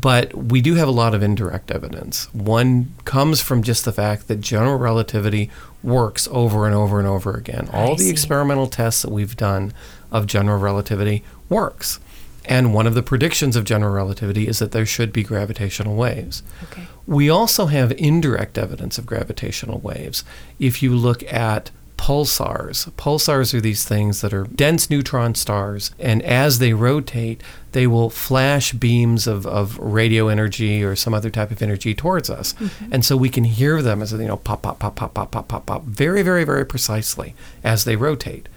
But 0.00 0.32
we 0.34 0.60
do 0.60 0.76
have 0.76 0.86
a 0.86 0.92
lot 0.92 1.12
of 1.12 1.22
indirect 1.24 1.72
evidence. 1.72 2.32
One 2.32 2.94
comes 3.04 3.40
from 3.40 3.64
just 3.64 3.84
the 3.84 3.90
fact 3.92 4.28
that 4.28 4.40
general 4.40 4.76
relativity 4.78 5.50
works 5.82 6.28
over 6.30 6.66
and 6.66 6.74
over 6.74 7.00
and 7.00 7.08
over 7.08 7.34
again. 7.34 7.68
All 7.72 7.92
I 7.92 7.96
the 7.96 8.04
see. 8.04 8.10
experimental 8.10 8.68
tests 8.68 9.02
that 9.02 9.10
we've 9.10 9.36
done 9.36 9.72
of 10.12 10.26
general 10.26 10.58
relativity 10.60 11.24
works. 11.48 12.00
And 12.44 12.72
one 12.72 12.86
of 12.86 12.94
the 12.94 13.02
predictions 13.02 13.56
of 13.56 13.64
general 13.64 13.92
relativity 13.92 14.48
is 14.48 14.58
that 14.58 14.72
there 14.72 14.86
should 14.86 15.12
be 15.12 15.22
gravitational 15.22 15.96
waves. 15.96 16.42
okay, 16.64 16.86
We 17.06 17.28
also 17.28 17.66
have 17.66 17.92
indirect 17.92 18.56
evidence 18.56 18.96
of 18.96 19.04
gravitational 19.04 19.80
waves. 19.80 20.24
If 20.58 20.82
you 20.82 20.96
look 20.96 21.22
at 21.30 21.70
pulsars, 21.98 22.90
pulsars 22.92 23.52
are 23.52 23.60
these 23.60 23.84
things 23.84 24.22
that 24.22 24.32
are 24.32 24.44
dense 24.44 24.88
neutron 24.88 25.34
stars, 25.34 25.90
and 25.98 26.22
as 26.22 26.58
they 26.58 26.72
rotate, 26.72 27.42
they 27.72 27.86
will 27.86 28.08
flash 28.08 28.72
beams 28.72 29.26
of, 29.26 29.46
of 29.46 29.78
radio 29.78 30.28
energy 30.28 30.82
or 30.82 30.96
some 30.96 31.12
other 31.12 31.28
type 31.28 31.50
of 31.50 31.60
energy 31.60 31.94
towards 31.94 32.30
us. 32.30 32.54
Mm-hmm. 32.54 32.94
And 32.94 33.04
so 33.04 33.16
we 33.16 33.28
can 33.28 33.44
hear 33.44 33.82
them 33.82 34.00
as, 34.00 34.12
you 34.12 34.18
know, 34.18 34.38
pop, 34.38 34.62
pop, 34.62 34.78
pop, 34.78 34.96
pop, 34.96 35.12
pop, 35.12 35.30
pop, 35.32 35.48
pop, 35.48 35.66
pop, 35.66 35.82
very, 35.84 36.22
very, 36.22 36.44
very 36.44 36.64
precisely 36.64 37.34
as 37.62 37.84
they 37.84 37.96
rotate. 37.96 38.48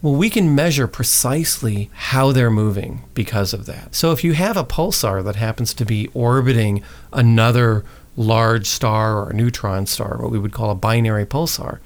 Well, 0.00 0.14
we 0.14 0.30
can 0.30 0.54
measure 0.54 0.86
precisely 0.86 1.90
how 1.92 2.30
they're 2.30 2.50
moving 2.50 3.02
because 3.14 3.52
of 3.52 3.66
that. 3.66 3.96
So 3.96 4.12
if 4.12 4.22
you 4.22 4.34
have 4.34 4.56
a 4.56 4.64
pulsar 4.64 5.24
that 5.24 5.34
happens 5.36 5.74
to 5.74 5.84
be 5.84 6.08
orbiting 6.14 6.82
another 7.12 7.84
large 8.16 8.66
star 8.66 9.18
or 9.18 9.30
a 9.30 9.34
neutron 9.34 9.86
star, 9.86 10.18
what 10.18 10.30
we 10.30 10.38
would 10.38 10.52
call 10.52 10.70
a 10.70 10.76
binary 10.76 11.26
pulsar, 11.26 11.78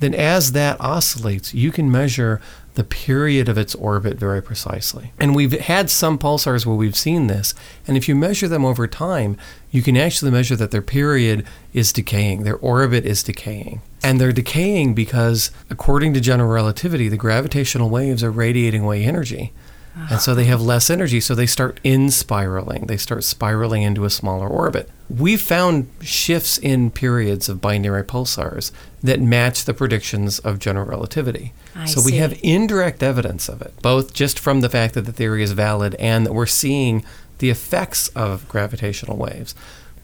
then 0.00 0.14
as 0.14 0.52
that 0.52 0.80
oscillates, 0.80 1.54
you 1.54 1.70
can 1.70 1.90
measure 1.90 2.40
the 2.74 2.84
period 2.84 3.48
of 3.48 3.56
its 3.56 3.74
orbit 3.76 4.18
very 4.18 4.42
precisely. 4.42 5.12
And 5.20 5.34
we've 5.34 5.52
had 5.52 5.90
some 5.90 6.18
pulsars 6.18 6.66
where 6.66 6.74
we've 6.74 6.96
seen 6.96 7.28
this, 7.28 7.54
and 7.86 7.96
if 7.96 8.08
you 8.08 8.16
measure 8.16 8.48
them 8.48 8.64
over 8.64 8.86
time, 8.86 9.36
you 9.70 9.80
can 9.82 9.96
actually 9.96 10.30
measure 10.30 10.56
that 10.56 10.70
their 10.70 10.82
period 10.82 11.46
is 11.72 11.92
decaying, 11.92 12.42
their 12.42 12.56
orbit 12.56 13.06
is 13.06 13.22
decaying. 13.22 13.80
And 14.02 14.20
they're 14.20 14.32
decaying 14.32 14.94
because, 14.94 15.50
according 15.70 16.14
to 16.14 16.20
general 16.20 16.50
relativity, 16.50 17.08
the 17.08 17.16
gravitational 17.16 17.90
waves 17.90 18.22
are 18.22 18.30
radiating 18.30 18.82
away 18.82 19.04
energy. 19.04 19.52
And 19.96 20.20
so 20.20 20.34
they 20.34 20.44
have 20.44 20.60
less 20.60 20.90
energy, 20.90 21.20
so 21.20 21.34
they 21.34 21.46
start 21.46 21.78
in 21.84 22.10
spiraling. 22.10 22.86
They 22.86 22.96
start 22.96 23.22
spiraling 23.22 23.82
into 23.82 24.04
a 24.04 24.10
smaller 24.10 24.48
orbit. 24.48 24.90
We've 25.08 25.40
found 25.40 25.88
shifts 26.00 26.58
in 26.58 26.90
periods 26.90 27.48
of 27.48 27.60
binary 27.60 28.02
pulsars 28.02 28.72
that 29.02 29.20
match 29.20 29.64
the 29.64 29.74
predictions 29.74 30.40
of 30.40 30.58
general 30.58 30.86
relativity. 30.86 31.52
I 31.76 31.84
so 31.86 32.00
we 32.04 32.16
have 32.16 32.38
indirect 32.42 33.02
evidence 33.02 33.48
of 33.48 33.62
it, 33.62 33.74
both 33.82 34.12
just 34.12 34.38
from 34.38 34.62
the 34.62 34.68
fact 34.68 34.94
that 34.94 35.02
the 35.02 35.12
theory 35.12 35.42
is 35.42 35.52
valid 35.52 35.94
and 35.96 36.26
that 36.26 36.32
we're 36.32 36.46
seeing 36.46 37.04
the 37.38 37.50
effects 37.50 38.08
of 38.08 38.48
gravitational 38.48 39.16
waves, 39.16 39.54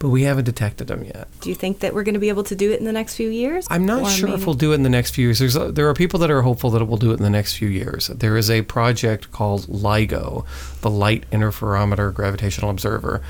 but 0.00 0.08
we 0.08 0.22
haven't 0.22 0.44
detected 0.44 0.88
them 0.88 1.04
yet. 1.04 1.28
Do 1.40 1.50
you 1.50 1.54
think 1.54 1.80
that 1.80 1.94
we're 1.94 2.02
going 2.04 2.14
to 2.14 2.20
be 2.20 2.30
able 2.30 2.42
to 2.44 2.56
do 2.56 2.72
it 2.72 2.80
in 2.80 2.86
the 2.86 2.92
next 2.92 3.14
few 3.14 3.28
years? 3.28 3.66
I'm 3.70 3.84
not 3.84 4.02
Or 4.02 4.10
sure 4.10 4.28
if 4.30 4.46
we'll 4.46 4.54
do 4.54 4.72
it 4.72 4.76
in 4.76 4.82
the 4.82 4.88
next 4.88 5.14
few 5.14 5.26
years. 5.26 5.38
There's 5.38 5.54
there 5.54 5.88
are 5.88 5.94
people 5.94 6.18
that 6.20 6.30
are 6.30 6.42
hopeful 6.42 6.70
that 6.70 6.82
it 6.82 6.88
will 6.88 6.96
do 6.96 7.10
it 7.10 7.18
in 7.18 7.22
the 7.22 7.30
next 7.30 7.56
few 7.56 7.68
years. 7.68 8.08
There 8.08 8.36
is 8.36 8.50
a 8.50 8.62
project 8.62 9.30
called 9.30 9.66
LIGO, 9.66 10.46
the 10.80 10.90
Light 10.90 11.30
Interferometer 11.30 12.12
Gravitational 12.12 12.70
Observer. 12.70 13.20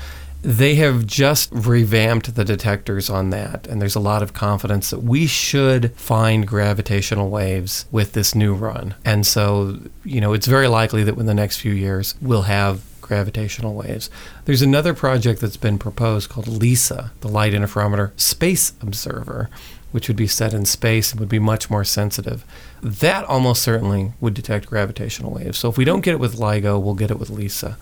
They 0.43 0.75
have 0.75 1.05
just 1.05 1.51
revamped 1.51 2.33
the 2.33 2.45
detectors 2.45 3.11
on 3.11 3.29
that, 3.29 3.67
and 3.67 3.79
there's 3.79 3.95
a 3.95 3.99
lot 3.99 4.23
of 4.23 4.33
confidence 4.33 4.89
that 4.89 5.03
we 5.03 5.27
should 5.27 5.93
find 5.95 6.47
gravitational 6.47 7.29
waves 7.29 7.85
with 7.91 8.13
this 8.13 8.33
new 8.33 8.55
run. 8.55 8.95
And 9.05 9.27
so, 9.27 9.77
you 10.03 10.19
know, 10.19 10.33
it's 10.33 10.47
very 10.47 10.67
likely 10.67 11.03
that 11.03 11.17
in 11.17 11.27
the 11.27 11.35
next 11.35 11.57
few 11.57 11.73
years 11.73 12.15
we'll 12.21 12.43
have 12.43 12.81
gravitational 13.11 13.73
waves. 13.73 14.09
There's 14.45 14.61
another 14.61 14.93
project 14.93 15.41
that's 15.41 15.57
been 15.57 15.77
proposed 15.77 16.29
called 16.29 16.47
LISA, 16.47 17.11
the 17.19 17.27
Light 17.27 17.51
Interferometer 17.51 18.17
Space 18.17 18.71
Observer, 18.79 19.49
which 19.91 20.07
would 20.07 20.15
be 20.15 20.27
set 20.27 20.53
in 20.53 20.63
space 20.63 21.11
and 21.11 21.19
would 21.19 21.27
be 21.27 21.37
much 21.37 21.69
more 21.69 21.83
sensitive. 21.83 22.45
That 22.81 23.25
almost 23.25 23.63
certainly 23.63 24.13
would 24.21 24.33
detect 24.33 24.67
gravitational 24.67 25.33
waves. 25.33 25.57
So 25.57 25.67
if 25.67 25.77
we 25.77 25.83
don't 25.83 25.99
get 25.99 26.13
it 26.13 26.21
with 26.21 26.37
LIGO, 26.37 26.81
we'll 26.81 26.93
get 26.93 27.11
it 27.11 27.19
with 27.19 27.29
LISA. 27.29 27.77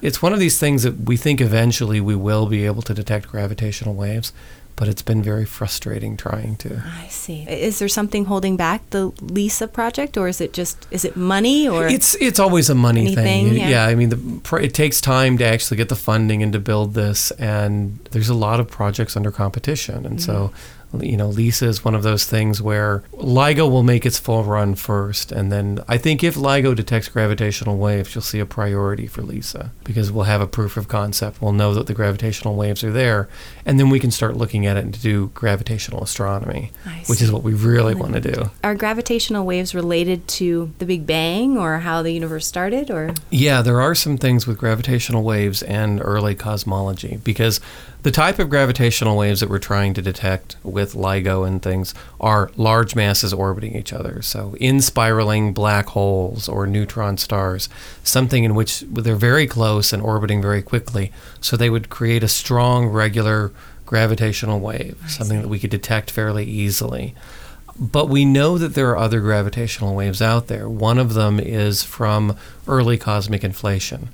It's 0.00 0.22
one 0.22 0.32
of 0.32 0.38
these 0.38 0.58
things 0.58 0.82
that 0.84 1.00
we 1.00 1.18
think 1.18 1.42
eventually 1.42 2.00
we 2.00 2.14
will 2.14 2.46
be 2.46 2.64
able 2.64 2.80
to 2.80 2.94
detect 2.94 3.28
gravitational 3.28 3.94
waves, 3.94 4.32
but 4.80 4.88
it's 4.88 5.02
been 5.02 5.22
very 5.22 5.44
frustrating 5.44 6.16
trying 6.16 6.56
to. 6.56 6.82
I 7.02 7.06
see. 7.08 7.42
Is 7.42 7.80
there 7.80 7.86
something 7.86 8.24
holding 8.24 8.56
back 8.56 8.80
the 8.88 9.08
Lisa 9.20 9.68
project, 9.68 10.16
or 10.16 10.26
is 10.26 10.40
it 10.40 10.54
just 10.54 10.86
is 10.90 11.04
it 11.04 11.16
money 11.16 11.68
or 11.68 11.86
It's 11.86 12.14
it's 12.14 12.40
always 12.40 12.70
a 12.70 12.74
money 12.74 13.02
Anything, 13.02 13.50
thing. 13.50 13.68
yeah. 13.68 13.84
I 13.84 13.94
mean, 13.94 14.08
the, 14.08 14.56
it 14.56 14.72
takes 14.72 14.98
time 15.02 15.36
to 15.36 15.44
actually 15.44 15.76
get 15.76 15.90
the 15.90 15.96
funding 15.96 16.42
and 16.42 16.50
to 16.54 16.58
build 16.58 16.94
this, 16.94 17.30
and 17.32 17.98
there's 18.12 18.30
a 18.30 18.34
lot 18.34 18.58
of 18.58 18.68
projects 18.68 19.18
under 19.18 19.30
competition, 19.30 20.06
and 20.06 20.18
so 20.22 20.32
mm-hmm. 20.32 20.79
You 20.98 21.16
know, 21.16 21.28
Lisa 21.28 21.66
is 21.66 21.84
one 21.84 21.94
of 21.94 22.02
those 22.02 22.24
things 22.24 22.60
where 22.60 23.02
LIGO 23.12 23.70
will 23.70 23.82
make 23.82 24.04
its 24.04 24.18
full 24.18 24.44
run 24.44 24.74
first, 24.74 25.30
and 25.30 25.52
then 25.52 25.82
I 25.86 25.98
think 25.98 26.24
if 26.24 26.34
LIGO 26.34 26.74
detects 26.74 27.08
gravitational 27.08 27.76
waves, 27.76 28.14
you'll 28.14 28.22
see 28.22 28.40
a 28.40 28.46
priority 28.46 29.06
for 29.06 29.22
Lisa 29.22 29.72
because 29.84 30.10
we'll 30.10 30.24
have 30.24 30.40
a 30.40 30.46
proof 30.46 30.76
of 30.76 30.88
concept. 30.88 31.40
We'll 31.40 31.52
know 31.52 31.74
that 31.74 31.86
the 31.86 31.94
gravitational 31.94 32.56
waves 32.56 32.82
are 32.82 32.92
there, 32.92 33.28
and 33.64 33.78
then 33.78 33.90
we 33.90 34.00
can 34.00 34.10
start 34.10 34.36
looking 34.36 34.66
at 34.66 34.76
it 34.76 34.84
and 34.84 34.94
to 34.94 35.00
do 35.00 35.30
gravitational 35.34 36.02
astronomy, 36.02 36.72
which 37.06 37.22
is 37.22 37.30
what 37.30 37.42
we 37.42 37.54
really 37.54 37.94
want 37.94 38.14
to 38.14 38.20
do. 38.20 38.50
are 38.64 38.74
gravitational 38.74 39.46
waves 39.46 39.74
related 39.74 40.26
to 40.26 40.72
the 40.78 40.86
Big 40.86 41.06
Bang 41.06 41.56
or 41.56 41.78
how 41.78 42.02
the 42.02 42.12
universe 42.12 42.46
started? 42.46 42.90
Or 42.90 43.14
Yeah, 43.30 43.62
there 43.62 43.80
are 43.80 43.94
some 43.94 44.18
things 44.18 44.46
with 44.46 44.58
gravitational 44.58 45.22
waves 45.22 45.62
and 45.62 46.00
early 46.02 46.34
cosmology 46.34 47.18
because 47.22 47.60
the 48.02 48.10
type 48.10 48.38
of 48.38 48.48
gravitational 48.48 49.16
waves 49.16 49.40
that 49.40 49.50
we're 49.50 49.58
trying 49.58 49.92
to 49.94 50.02
detect 50.02 50.56
with 50.62 50.94
LIGO 50.94 51.46
and 51.46 51.62
things 51.62 51.94
are 52.20 52.50
large 52.56 52.96
masses 52.96 53.32
orbiting 53.32 53.76
each 53.76 53.92
other. 53.92 54.22
So, 54.22 54.54
in 54.58 54.80
spiraling 54.80 55.52
black 55.52 55.88
holes 55.88 56.48
or 56.48 56.66
neutron 56.66 57.18
stars, 57.18 57.68
something 58.02 58.44
in 58.44 58.54
which 58.54 58.80
they're 58.80 59.16
very 59.16 59.46
close 59.46 59.92
and 59.92 60.02
orbiting 60.02 60.40
very 60.40 60.62
quickly. 60.62 61.12
So, 61.40 61.56
they 61.56 61.68
would 61.68 61.90
create 61.90 62.22
a 62.22 62.28
strong, 62.28 62.86
regular 62.86 63.52
gravitational 63.84 64.60
wave, 64.60 64.96
something 65.08 65.42
that 65.42 65.48
we 65.48 65.58
could 65.58 65.70
detect 65.70 66.10
fairly 66.10 66.44
easily. 66.44 67.14
But 67.78 68.08
we 68.08 68.24
know 68.24 68.56
that 68.58 68.74
there 68.74 68.90
are 68.90 68.98
other 68.98 69.20
gravitational 69.20 69.94
waves 69.94 70.22
out 70.22 70.48
there. 70.48 70.68
One 70.68 70.98
of 70.98 71.14
them 71.14 71.40
is 71.40 71.82
from 71.82 72.36
early 72.68 72.98
cosmic 72.98 73.42
inflation. 73.42 74.10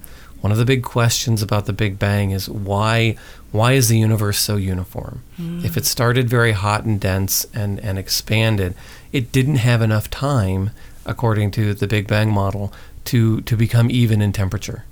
One 0.46 0.52
of 0.52 0.58
the 0.58 0.64
big 0.64 0.84
questions 0.84 1.42
about 1.42 1.66
the 1.66 1.72
Big 1.72 1.98
Bang 1.98 2.30
is 2.30 2.48
why 2.48 3.16
why 3.50 3.72
is 3.72 3.88
the 3.88 3.98
universe 3.98 4.38
so 4.38 4.54
uniform? 4.54 5.24
Hmm. 5.38 5.64
If 5.64 5.76
it 5.76 5.84
started 5.84 6.30
very 6.30 6.52
hot 6.52 6.84
and 6.84 7.00
dense 7.00 7.48
and, 7.52 7.80
and 7.80 7.98
expanded, 7.98 8.76
it 9.10 9.32
didn't 9.32 9.56
have 9.56 9.82
enough 9.82 10.08
time, 10.08 10.70
according 11.04 11.50
to 11.52 11.74
the 11.74 11.88
Big 11.88 12.06
Bang 12.06 12.30
model, 12.30 12.72
to, 13.06 13.40
to 13.40 13.56
become 13.56 13.90
even 13.90 14.22
in 14.22 14.30
temperature. 14.30 14.84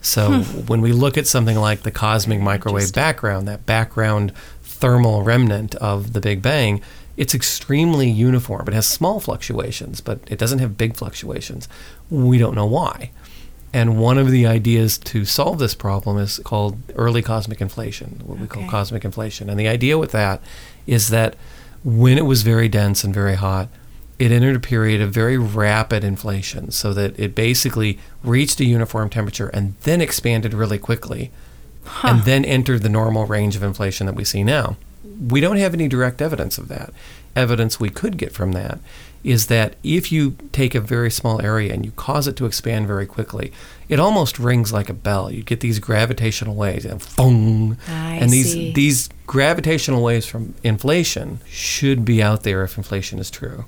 So 0.00 0.40
hmm. 0.40 0.66
when 0.66 0.80
we 0.80 0.92
look 0.92 1.18
at 1.18 1.26
something 1.26 1.58
like 1.58 1.82
the 1.82 1.90
cosmic 1.90 2.40
microwave 2.40 2.94
background, 2.94 3.46
that 3.48 3.66
background 3.66 4.32
thermal 4.62 5.22
remnant 5.22 5.74
of 5.74 6.14
the 6.14 6.22
Big 6.22 6.40
Bang, 6.40 6.80
it's 7.18 7.34
extremely 7.34 8.08
uniform. 8.08 8.66
It 8.66 8.72
has 8.72 8.86
small 8.86 9.20
fluctuations, 9.20 10.00
but 10.00 10.20
it 10.28 10.38
doesn't 10.38 10.60
have 10.60 10.78
big 10.78 10.96
fluctuations. 10.96 11.68
We 12.08 12.38
don't 12.38 12.54
know 12.54 12.64
why. 12.64 13.10
And 13.76 13.98
one 13.98 14.16
of 14.16 14.30
the 14.30 14.46
ideas 14.46 14.96
to 14.96 15.26
solve 15.26 15.58
this 15.58 15.74
problem 15.74 16.16
is 16.16 16.38
called 16.38 16.78
early 16.94 17.20
cosmic 17.20 17.60
inflation, 17.60 18.22
what 18.24 18.38
we 18.38 18.46
call 18.46 18.66
cosmic 18.70 19.04
inflation. 19.04 19.50
And 19.50 19.60
the 19.60 19.68
idea 19.68 19.98
with 19.98 20.12
that 20.12 20.40
is 20.86 21.10
that 21.10 21.36
when 21.84 22.16
it 22.16 22.24
was 22.24 22.40
very 22.40 22.70
dense 22.70 23.04
and 23.04 23.12
very 23.12 23.34
hot, 23.34 23.68
it 24.18 24.32
entered 24.32 24.56
a 24.56 24.60
period 24.60 25.02
of 25.02 25.12
very 25.12 25.36
rapid 25.36 26.04
inflation 26.04 26.70
so 26.70 26.94
that 26.94 27.20
it 27.20 27.34
basically 27.34 27.98
reached 28.24 28.60
a 28.60 28.64
uniform 28.64 29.10
temperature 29.10 29.48
and 29.48 29.74
then 29.82 30.00
expanded 30.00 30.54
really 30.54 30.78
quickly 30.78 31.30
and 32.02 32.22
then 32.22 32.46
entered 32.46 32.80
the 32.80 32.88
normal 32.88 33.26
range 33.26 33.56
of 33.56 33.62
inflation 33.62 34.06
that 34.06 34.14
we 34.14 34.24
see 34.24 34.42
now. 34.42 34.78
We 35.28 35.42
don't 35.42 35.58
have 35.58 35.74
any 35.74 35.86
direct 35.86 36.22
evidence 36.22 36.56
of 36.56 36.68
that. 36.68 36.94
Evidence 37.36 37.78
we 37.78 37.90
could 37.90 38.16
get 38.16 38.32
from 38.32 38.52
that 38.52 38.78
is 39.26 39.48
that 39.48 39.74
if 39.82 40.12
you 40.12 40.36
take 40.52 40.74
a 40.76 40.80
very 40.80 41.10
small 41.10 41.42
area 41.42 41.74
and 41.74 41.84
you 41.84 41.90
cause 41.96 42.28
it 42.28 42.36
to 42.36 42.46
expand 42.46 42.86
very 42.86 43.06
quickly, 43.06 43.52
it 43.88 43.98
almost 43.98 44.38
rings 44.38 44.72
like 44.72 44.88
a 44.88 44.94
bell. 44.94 45.30
You 45.32 45.42
get 45.42 45.58
these 45.60 45.80
gravitational 45.80 46.54
waves 46.54 46.84
and 46.84 47.04
boom, 47.16 47.76
and 47.88 48.30
these 48.30 48.52
see. 48.52 48.72
these 48.72 49.08
gravitational 49.26 50.02
waves 50.02 50.26
from 50.26 50.54
inflation 50.62 51.40
should 51.48 52.04
be 52.04 52.22
out 52.22 52.44
there 52.44 52.62
if 52.62 52.76
inflation 52.76 53.18
is 53.18 53.28
true. 53.30 53.64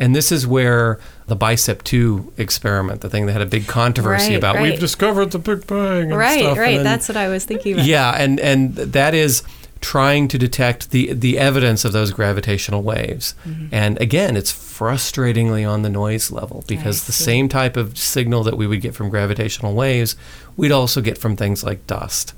And 0.00 0.14
this 0.14 0.30
is 0.30 0.46
where 0.46 1.00
the 1.26 1.34
Bicep 1.34 1.82
2 1.82 2.34
experiment, 2.36 3.00
the 3.00 3.10
thing 3.10 3.26
that 3.26 3.32
had 3.32 3.42
a 3.42 3.46
big 3.46 3.66
controversy 3.66 4.28
Right, 4.32 4.36
about, 4.36 4.54
right. 4.56 4.70
we've 4.70 4.78
discovered 4.78 5.32
the 5.32 5.40
Big 5.40 5.66
Bang. 5.66 6.12
And 6.12 6.16
right, 6.16 6.38
stuff, 6.38 6.50
and 6.52 6.58
right. 6.60 6.82
That's 6.84 7.08
what 7.08 7.16
I 7.16 7.28
was 7.28 7.44
thinking 7.46 7.72
about. 7.74 7.86
yeah, 7.86 8.10
and 8.16 8.38
and 8.38 8.76
that 8.76 9.14
is 9.14 9.42
trying 9.80 10.28
to 10.28 10.38
detect 10.38 10.90
the 10.90 11.12
the 11.12 11.38
evidence 11.38 11.84
of 11.84 11.92
those 11.92 12.10
gravitational 12.12 12.82
waves. 12.82 13.34
Mm-hmm. 13.46 13.66
And 13.72 14.00
again, 14.00 14.36
it's 14.36 14.52
frustratingly 14.52 15.68
on 15.68 15.82
the 15.82 15.90
noise 15.90 16.30
level 16.30 16.64
because 16.66 17.04
the 17.06 17.12
same 17.12 17.48
type 17.48 17.76
of 17.76 17.96
signal 17.98 18.42
that 18.44 18.56
we 18.56 18.66
would 18.66 18.80
get 18.80 18.94
from 18.94 19.08
gravitational 19.10 19.74
waves, 19.74 20.16
we'd 20.56 20.72
also 20.72 21.00
get 21.00 21.18
from 21.18 21.36
things 21.36 21.62
like 21.64 21.86
dust. 21.86 22.34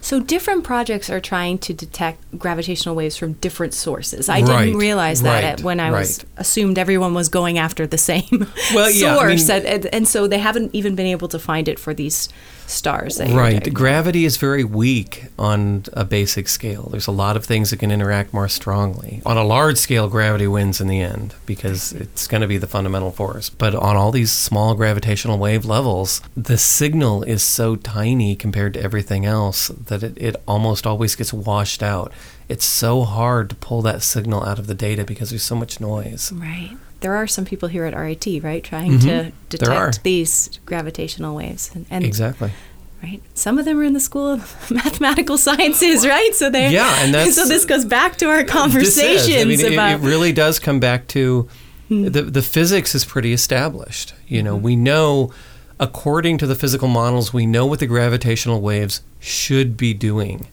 So 0.00 0.18
different 0.18 0.64
projects 0.64 1.08
are 1.10 1.20
trying 1.20 1.58
to 1.58 1.72
detect 1.72 2.36
gravitational 2.36 2.96
waves 2.96 3.16
from 3.16 3.34
different 3.34 3.72
sources. 3.72 4.28
I 4.28 4.40
Right, 4.40 4.64
didn't 4.64 4.80
realize 4.80 5.22
that 5.22 5.44
right, 5.44 5.60
when 5.62 5.78
I 5.78 5.92
was 5.92 6.26
assumed 6.36 6.76
everyone 6.76 7.14
was 7.14 7.28
going 7.28 7.56
after 7.56 7.86
the 7.86 7.98
same 7.98 8.48
Well, 8.74 8.90
yeah, 8.90 9.16
I 9.16 9.36
source, 9.36 9.48
mean- 9.48 9.64
and, 9.66 9.86
and 9.86 10.08
so 10.08 10.26
they 10.26 10.38
haven't 10.40 10.74
even 10.74 10.96
been 10.96 11.06
able 11.06 11.28
to 11.28 11.38
find 11.38 11.68
it 11.68 11.78
for 11.78 11.94
these 11.94 12.28
stars. 12.72 13.20
Right. 13.20 13.72
Gravity 13.72 14.24
is 14.24 14.36
very 14.36 14.64
weak 14.64 15.26
on 15.38 15.84
a 15.92 16.04
basic 16.04 16.48
scale. 16.48 16.88
There's 16.90 17.06
a 17.06 17.12
lot 17.12 17.36
of 17.36 17.44
things 17.44 17.70
that 17.70 17.78
can 17.78 17.90
interact 17.90 18.32
more 18.32 18.48
strongly. 18.48 19.22
On 19.24 19.36
a 19.36 19.44
large 19.44 19.78
scale, 19.78 20.08
gravity 20.08 20.46
wins 20.46 20.80
in 20.80 20.88
the 20.88 21.00
end 21.00 21.34
because 21.46 21.92
it's 21.92 22.26
going 22.26 22.40
to 22.40 22.48
be 22.48 22.58
the 22.58 22.66
fundamental 22.66 23.10
force. 23.10 23.50
But 23.50 23.74
on 23.74 23.96
all 23.96 24.10
these 24.10 24.32
small 24.32 24.74
gravitational 24.74 25.38
wave 25.38 25.64
levels, 25.64 26.20
the 26.36 26.58
signal 26.58 27.22
is 27.22 27.42
so 27.42 27.76
tiny 27.76 28.34
compared 28.34 28.74
to 28.74 28.82
everything 28.82 29.24
else 29.24 29.68
that 29.68 30.02
it, 30.02 30.16
it 30.16 30.36
almost 30.46 30.86
always 30.86 31.14
gets 31.14 31.32
washed 31.32 31.82
out. 31.82 32.12
It's 32.48 32.64
so 32.64 33.04
hard 33.04 33.50
to 33.50 33.56
pull 33.56 33.82
that 33.82 34.02
signal 34.02 34.44
out 34.44 34.58
of 34.58 34.66
the 34.66 34.74
data 34.74 35.04
because 35.04 35.30
there's 35.30 35.42
so 35.42 35.56
much 35.56 35.80
noise. 35.80 36.32
Right. 36.32 36.76
There 37.02 37.14
are 37.14 37.26
some 37.26 37.44
people 37.44 37.68
here 37.68 37.84
at 37.84 37.94
RIT, 37.94 38.42
right, 38.42 38.62
trying 38.64 38.92
Mhm. 38.98 39.02
to 39.02 39.32
detect 39.48 40.02
these 40.02 40.58
gravitational 40.66 41.34
waves, 41.36 41.70
and, 41.74 41.84
and 41.90 42.04
Exactly. 42.04 42.50
right, 43.02 43.20
some 43.34 43.58
of 43.58 43.64
them 43.64 43.78
are 43.78 43.84
in 43.84 43.92
the 43.92 44.00
School 44.00 44.28
of 44.32 44.54
Mathematical 44.70 45.36
Sciences, 45.36 46.06
right? 46.06 46.34
So 46.34 46.48
they 46.50 46.70
Yeah, 46.72 47.02
and 47.02 47.12
that's- 47.14 47.34
so 47.36 47.46
this 47.46 47.64
goes 47.64 47.84
back 47.84 48.16
to 48.18 48.26
our 48.30 48.44
conversations. 48.44 49.36
I 49.36 49.44
mean, 49.44 49.60
it- 49.60 49.72
about 49.74 50.00
it, 50.00 50.06
really 50.06 50.32
does 50.32 50.58
come 50.58 50.80
back 50.80 51.06
to 51.08 51.48
the 51.90 52.22
the 52.22 52.40
physics 52.40 52.94
is 52.94 53.04
pretty 53.04 53.34
established. 53.34 54.14
You 54.26 54.42
know, 54.42 54.56
we 54.56 54.76
know 54.76 55.30
according 55.78 56.38
to 56.38 56.46
the 56.46 56.54
physical 56.54 56.88
models, 56.88 57.34
we 57.34 57.44
know 57.44 57.66
what 57.66 57.80
the 57.80 57.86
gravitational 57.86 58.60
waves 58.62 59.02
should 59.20 59.76
be 59.76 59.92
doing. 59.92 60.46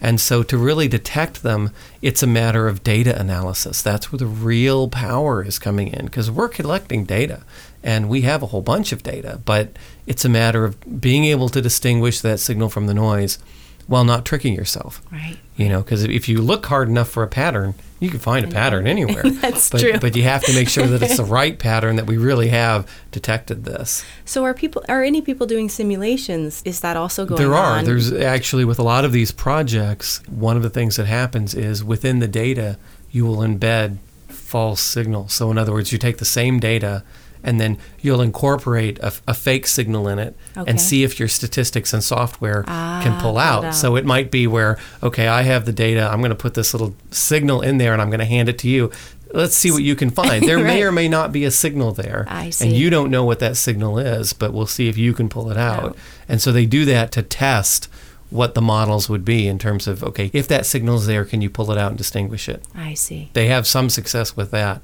And 0.00 0.20
so 0.20 0.42
to 0.42 0.58
really 0.58 0.88
detect 0.88 1.42
them, 1.42 1.70
it's 2.00 2.22
a 2.22 2.26
matter 2.26 2.66
of 2.68 2.82
data 2.82 3.18
analysis. 3.18 3.82
That's 3.82 4.10
where 4.10 4.18
the 4.18 4.26
real 4.26 4.88
power 4.88 5.44
is 5.44 5.58
coming 5.58 5.88
in 5.88 6.06
because 6.06 6.30
we're 6.30 6.48
collecting 6.48 7.04
data 7.04 7.42
and 7.82 8.08
we 8.08 8.22
have 8.22 8.42
a 8.42 8.46
whole 8.46 8.62
bunch 8.62 8.92
of 8.92 9.02
data, 9.02 9.40
but 9.44 9.70
it's 10.06 10.24
a 10.24 10.28
matter 10.28 10.64
of 10.64 11.00
being 11.00 11.24
able 11.24 11.48
to 11.48 11.62
distinguish 11.62 12.20
that 12.20 12.40
signal 12.40 12.68
from 12.68 12.86
the 12.86 12.94
noise 12.94 13.38
while 13.86 14.04
not 14.04 14.24
tricking 14.24 14.54
yourself. 14.54 15.02
Right. 15.10 15.36
You 15.56 15.68
know, 15.68 15.82
because 15.82 16.04
if 16.04 16.28
you 16.28 16.40
look 16.40 16.66
hard 16.66 16.88
enough 16.88 17.08
for 17.08 17.22
a 17.22 17.28
pattern, 17.28 17.74
you 18.00 18.10
can 18.10 18.18
find 18.18 18.44
a 18.44 18.48
mm-hmm. 18.48 18.56
pattern 18.56 18.86
anywhere. 18.86 19.22
That's 19.30 19.70
but, 19.70 19.80
true. 19.80 19.98
But 19.98 20.16
you 20.16 20.24
have 20.24 20.42
to 20.44 20.52
make 20.54 20.68
sure 20.68 20.86
that 20.86 21.02
it's 21.02 21.18
the 21.18 21.24
right 21.40 21.58
pattern 21.58 21.96
that 21.96 22.06
we 22.06 22.16
really 22.16 22.48
have 22.48 22.90
detected 23.10 23.64
this. 23.64 24.04
So 24.24 24.44
are 24.44 24.54
people 24.54 24.84
are 24.88 25.02
any 25.02 25.20
people 25.20 25.46
doing 25.46 25.68
simulations? 25.68 26.62
Is 26.64 26.80
that 26.80 26.96
also 26.96 27.24
going 27.24 27.40
on? 27.40 27.46
There 27.46 27.54
are. 27.54 27.82
There's 27.82 28.12
actually 28.12 28.64
with 28.64 28.78
a 28.78 28.82
lot 28.82 29.04
of 29.04 29.12
these 29.12 29.30
projects, 29.30 30.26
one 30.28 30.56
of 30.56 30.62
the 30.62 30.70
things 30.70 30.96
that 30.96 31.06
happens 31.06 31.54
is 31.54 31.84
within 31.84 32.18
the 32.18 32.28
data, 32.28 32.78
you 33.10 33.24
will 33.24 33.38
embed 33.38 33.98
false 34.28 34.80
signals. 34.80 35.32
So 35.32 35.50
in 35.50 35.58
other 35.58 35.72
words, 35.72 35.92
you 35.92 35.98
take 35.98 36.18
the 36.18 36.24
same 36.24 36.58
data 36.58 37.04
and 37.44 37.60
then 37.60 37.78
you'll 38.00 38.20
incorporate 38.20 38.98
a, 39.00 39.12
a 39.26 39.34
fake 39.34 39.66
signal 39.66 40.08
in 40.08 40.18
it 40.18 40.36
Okay. 40.56 40.70
and 40.70 40.80
see 40.80 41.02
if 41.04 41.18
your 41.18 41.28
statistics 41.28 41.92
and 41.92 42.02
software 42.04 42.62
can 42.62 42.72
Ah, 42.72 43.18
pull 43.20 43.32
pull 43.32 43.38
out. 43.38 43.64
out. 43.64 43.74
So 43.74 43.96
it 43.96 44.04
might 44.04 44.30
be 44.30 44.46
where, 44.46 44.78
okay, 45.02 45.26
I 45.28 45.42
have 45.42 45.64
the 45.64 45.72
data, 45.72 46.08
I'm 46.10 46.18
going 46.20 46.30
to 46.30 46.34
put 46.36 46.54
this 46.54 46.72
little 46.74 46.94
signal 47.10 47.60
in 47.62 47.78
there 47.78 47.92
and 47.92 48.00
I'm 48.02 48.10
going 48.10 48.20
to 48.20 48.24
hand 48.26 48.48
it 48.48 48.58
to 48.58 48.68
you. 48.68 48.90
Let's 49.34 49.54
see 49.54 49.70
what 49.70 49.82
you 49.82 49.96
can 49.96 50.10
find. 50.10 50.44
There 50.46 50.58
may 50.58 50.82
or 50.82 50.92
may 50.92 51.08
not 51.08 51.32
be 51.32 51.44
a 51.44 51.50
signal 51.50 51.92
there. 51.92 52.26
I 52.28 52.52
And 52.60 52.72
you 52.72 52.90
don't 52.90 53.10
know 53.10 53.24
what 53.24 53.38
that 53.38 53.56
signal 53.56 53.98
is, 53.98 54.32
but 54.34 54.52
we'll 54.52 54.66
see 54.66 54.88
if 54.88 54.98
you 54.98 55.14
can 55.14 55.28
pull 55.30 55.50
it 55.50 55.56
out. 55.56 55.84
Out. 55.84 55.96
And 56.28 56.40
so 56.42 56.52
they 56.52 56.66
do 56.66 56.84
that 56.84 57.10
to 57.12 57.22
test 57.22 57.88
what 58.28 58.54
the 58.54 58.60
models 58.62 59.08
would 59.08 59.24
be 59.24 59.46
in 59.46 59.58
terms 59.58 59.86
of, 59.86 60.02
okay, 60.02 60.30
if 60.34 60.48
that 60.48 60.64
signal's 60.66 61.06
there, 61.06 61.24
can 61.24 61.40
you 61.42 61.48
pull 61.50 61.70
it 61.70 61.78
out 61.78 61.90
and 61.92 61.98
distinguish 61.98 62.48
it? 62.48 62.62
I 62.74 62.94
see. 62.94 63.30
They 63.34 63.46
have 63.48 63.66
some 63.66 63.88
success 63.90 64.36
with 64.36 64.50
that. 64.52 64.82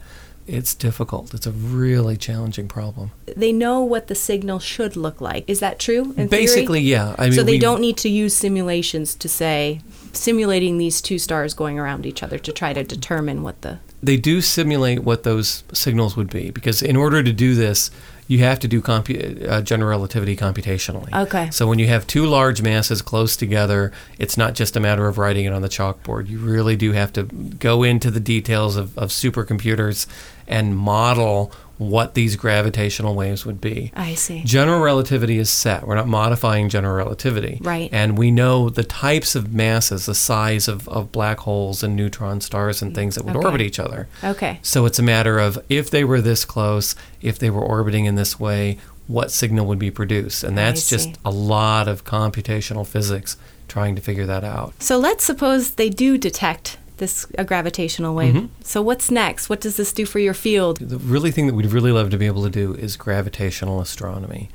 It's 0.48 0.74
difficult. 0.74 1.34
It's 1.34 1.46
a 1.46 1.52
really 1.52 2.16
challenging 2.16 2.68
problem. 2.68 3.10
They 3.36 3.52
know 3.52 3.82
what 3.82 4.06
the 4.06 4.14
signal 4.14 4.58
should 4.58 4.96
look 4.96 5.20
like. 5.20 5.44
Is 5.46 5.60
that 5.60 5.78
true? 5.78 6.14
in 6.16 6.28
theory? 6.28 6.28
Basically, 6.28 6.80
yeah. 6.80 7.14
I 7.18 7.24
mean, 7.24 7.34
so 7.34 7.42
they 7.42 7.58
don't 7.58 7.82
need 7.82 7.98
to 7.98 8.08
use 8.08 8.34
simulations 8.34 9.14
to 9.16 9.28
say 9.28 9.82
simulating 10.14 10.78
these 10.78 11.02
two 11.02 11.18
stars 11.18 11.52
going 11.52 11.78
around 11.78 12.06
each 12.06 12.22
other 12.22 12.38
to 12.38 12.52
try 12.52 12.72
to 12.72 12.82
determine 12.82 13.42
what 13.42 13.60
the 13.62 13.78
they 14.02 14.16
do 14.16 14.40
simulate 14.40 15.00
what 15.00 15.22
those 15.24 15.64
signals 15.72 16.16
would 16.16 16.30
be 16.30 16.50
because 16.50 16.82
in 16.82 16.96
order 16.96 17.22
to 17.22 17.32
do 17.32 17.54
this 17.54 17.90
you 18.28 18.38
have 18.40 18.58
to 18.60 18.68
do 18.68 18.80
compu- 18.82 19.48
uh, 19.48 19.60
general 19.62 19.88
relativity 19.90 20.36
computationally 20.36 21.12
Okay. 21.14 21.50
so 21.50 21.66
when 21.66 21.78
you 21.78 21.86
have 21.88 22.06
two 22.06 22.26
large 22.26 22.62
masses 22.62 23.02
close 23.02 23.36
together 23.36 23.90
it's 24.18 24.36
not 24.36 24.54
just 24.54 24.76
a 24.76 24.80
matter 24.80 25.08
of 25.08 25.18
writing 25.18 25.44
it 25.46 25.52
on 25.52 25.62
the 25.62 25.68
chalkboard 25.68 26.28
you 26.28 26.38
really 26.38 26.76
do 26.76 26.92
have 26.92 27.12
to 27.14 27.22
go 27.24 27.82
into 27.82 28.10
the 28.10 28.20
details 28.20 28.76
of, 28.76 28.96
of 28.98 29.08
supercomputers 29.10 30.06
and 30.46 30.76
model 30.76 31.50
what 31.78 32.14
these 32.14 32.34
gravitational 32.36 33.14
waves 33.14 33.46
would 33.46 33.60
be 33.60 33.92
I 33.94 34.14
see. 34.14 34.42
General 34.44 34.80
relativity 34.80 35.38
is 35.38 35.48
set. 35.48 35.86
We're 35.86 35.94
not 35.94 36.08
modifying 36.08 36.68
general 36.68 36.96
relativity. 36.96 37.58
Right. 37.62 37.88
And 37.92 38.18
we 38.18 38.30
know 38.32 38.68
the 38.68 38.82
types 38.84 39.34
of 39.36 39.54
masses, 39.54 40.06
the 40.06 40.14
size 40.14 40.66
of, 40.68 40.88
of 40.88 41.12
black 41.12 41.38
holes 41.38 41.84
and 41.84 41.94
neutron 41.94 42.40
stars 42.40 42.82
and 42.82 42.94
things 42.94 43.14
that 43.14 43.24
would 43.24 43.36
Okay. 43.36 43.46
orbit 43.46 43.60
each 43.60 43.78
other. 43.78 44.08
Okay. 44.24 44.58
So 44.62 44.86
it's 44.86 44.98
a 44.98 45.02
matter 45.04 45.38
of 45.38 45.58
if 45.68 45.88
they 45.88 46.02
were 46.04 46.20
this 46.20 46.44
close, 46.44 46.96
if 47.22 47.38
they 47.38 47.48
were 47.50 47.62
orbiting 47.62 48.06
in 48.06 48.16
this 48.16 48.40
way, 48.40 48.78
what 49.06 49.30
signal 49.30 49.64
would 49.66 49.78
be 49.78 49.90
produced. 49.90 50.42
And 50.44 50.58
that's 50.58 50.88
just 50.88 51.16
a 51.24 51.30
lot 51.30 51.86
of 51.88 52.04
computational 52.04 52.86
physics 52.86 53.36
trying 53.68 53.94
to 53.96 54.02
figure 54.02 54.26
that 54.26 54.44
out. 54.44 54.74
So 54.82 54.98
let's 54.98 55.24
suppose 55.24 55.72
they 55.72 55.90
do 55.90 56.18
detect 56.18 56.76
this 56.98 57.26
a 57.36 57.44
gravitational 57.44 58.14
wave. 58.14 58.34
Mm-hmm. 58.34 58.62
So 58.62 58.82
what's 58.82 59.10
next? 59.10 59.48
What 59.48 59.60
does 59.60 59.76
this 59.76 59.92
do 59.92 60.04
for 60.06 60.18
your 60.18 60.34
field? 60.34 60.78
The 60.78 60.98
really 60.98 61.30
thing 61.30 61.46
that 61.46 61.54
we'd 61.54 61.72
really 61.72 61.92
love 61.92 62.10
to 62.10 62.18
be 62.18 62.26
able 62.26 62.44
to 62.44 62.50
do 62.50 62.74
is 62.74 62.96
gravitational 62.96 63.80
astronomy. 63.80 64.50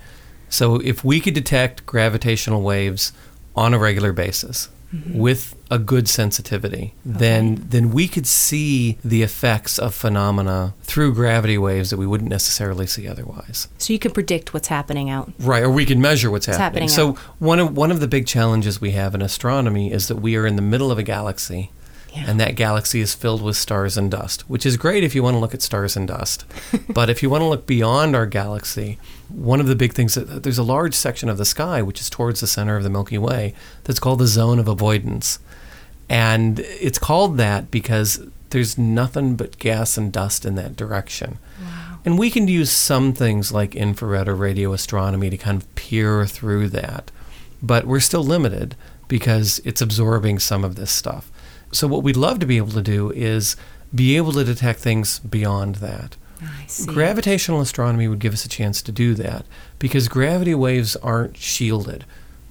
So 0.50 0.76
if 0.76 1.04
we 1.04 1.20
could 1.20 1.34
detect 1.34 1.86
gravitational 1.86 2.62
waves 2.62 3.12
on 3.56 3.74
a 3.74 3.80
regular 3.80 4.14
basis 4.14 4.70
with 5.12 5.56
a 5.72 5.80
good 5.80 6.08
sensitivity, 6.08 6.94
then 7.04 7.66
then 7.70 7.90
we 7.90 8.08
could 8.08 8.28
see 8.28 9.00
the 9.04 9.24
effects 9.24 9.80
of 9.80 9.96
phenomena 9.96 10.76
through 10.84 11.16
gravity 11.16 11.58
waves 11.58 11.90
that 11.90 11.98
we 11.98 12.06
wouldn't 12.06 12.30
necessarily 12.30 12.86
see 12.86 13.08
otherwise. 13.08 13.68
So 13.80 13.92
you 13.92 13.98
can 13.98 14.12
predict 14.12 14.54
what's 14.54 14.68
happening 14.68 15.10
out. 15.10 15.34
Right, 15.40 15.64
or 15.64 15.72
we 15.72 15.86
can 15.86 16.00
measure 16.00 16.30
what's 16.30 16.46
happening. 16.46 16.64
happening 16.64 16.90
So 16.90 17.10
out. 17.10 17.18
one 17.40 17.60
of 17.60 17.76
one 17.76 17.90
of 17.90 18.02
the 18.02 18.08
big 18.08 18.28
challenges 18.28 18.80
we 18.80 18.92
have 18.92 19.16
in 19.16 19.24
astronomy 19.24 19.92
is 19.92 20.08
that 20.10 20.18
we 20.18 20.36
are 20.36 20.46
in 20.46 20.56
the 20.58 20.62
middle 20.62 20.92
of 20.92 21.00
a 21.00 21.04
galaxy. 21.04 21.72
Yeah. 22.14 22.26
And 22.28 22.40
that 22.40 22.56
galaxy 22.56 23.02
is 23.02 23.16
filled 23.16 23.42
with 23.42 23.58
stars 23.58 23.98
and 23.98 24.12
dust, 24.12 24.48
which 24.50 24.66
is 24.66 24.78
great 24.78 25.04
if 25.04 25.16
you 25.16 25.24
want 25.24 25.34
to 25.34 25.40
look 25.40 25.56
at 25.56 25.64
stars 25.64 25.98
and 25.98 26.08
dust. 26.08 26.46
but 26.90 27.10
if 27.10 27.24
you 27.24 27.30
want 27.30 27.42
to 27.42 27.48
look 27.48 27.66
beyond 27.66 28.16
our 28.16 28.28
galaxy, 28.28 29.00
one 29.30 29.60
of 29.60 29.66
the 29.66 29.76
big 29.76 29.94
things 29.94 30.14
that 30.14 30.44
there's 30.44 30.60
a 30.60 30.64
large 30.64 30.94
section 30.94 31.28
of 31.28 31.38
the 31.38 31.46
sky 31.46 31.82
which 31.82 32.00
is 32.00 32.10
towards 32.10 32.40
the 32.40 32.48
center 32.48 32.78
of 32.78 32.84
the 32.84 32.90
Milky 32.90 33.18
Way 33.18 33.56
that's 33.86 34.00
called 34.00 34.20
the 34.20 34.28
zone 34.28 34.60
of 34.60 34.68
avoidance. 34.68 35.40
And 36.08 36.60
it's 36.60 37.00
called 37.00 37.38
that 37.38 37.72
because 37.72 38.28
there's 38.52 38.78
nothing 38.78 39.36
but 39.36 39.58
gas 39.58 39.98
and 39.98 40.14
dust 40.14 40.46
in 40.46 40.54
that 40.56 40.76
direction. 40.76 41.40
And 42.06 42.20
we 42.20 42.30
can 42.30 42.48
use 42.48 42.72
some 42.72 43.14
things 43.14 43.52
like 43.52 43.76
infrared 43.76 44.28
or 44.28 44.36
radio 44.36 44.74
astronomy 44.74 45.30
to 45.30 45.38
kind 45.38 45.62
of 45.62 45.76
peer 45.76 46.28
through 46.28 46.70
that. 46.70 47.10
But 47.62 47.86
we're 47.88 48.02
still 48.02 48.24
limited 48.24 48.76
because 49.08 49.60
it's 49.64 49.82
absorbing 49.82 50.40
some 50.40 50.64
of 50.64 50.76
this 50.76 50.92
stuff. 50.92 51.32
So, 51.74 51.88
what 51.88 52.04
we'd 52.04 52.18
love 52.18 52.40
to 52.40 52.46
be 52.46 52.58
able 52.58 52.72
to 52.72 52.82
do 52.82 53.12
is 53.12 53.56
be 53.94 54.18
able 54.18 54.32
to 54.34 54.44
detect 54.44 54.80
things 54.80 55.20
beyond 55.20 55.76
that. 55.76 56.16
Ah, 56.42 56.62
I 56.64 56.68
see. 56.68 56.86
Gravitational 56.92 57.62
astronomy 57.62 58.08
would 58.08 58.20
give 58.20 58.34
us 58.34 58.46
a 58.46 58.50
chance 58.50 58.82
to 58.84 58.92
do 58.92 59.14
that 59.16 59.46
because 59.80 60.08
gravity 60.08 60.56
waves 60.56 60.96
aren't 60.98 61.38
shielded. 61.38 62.06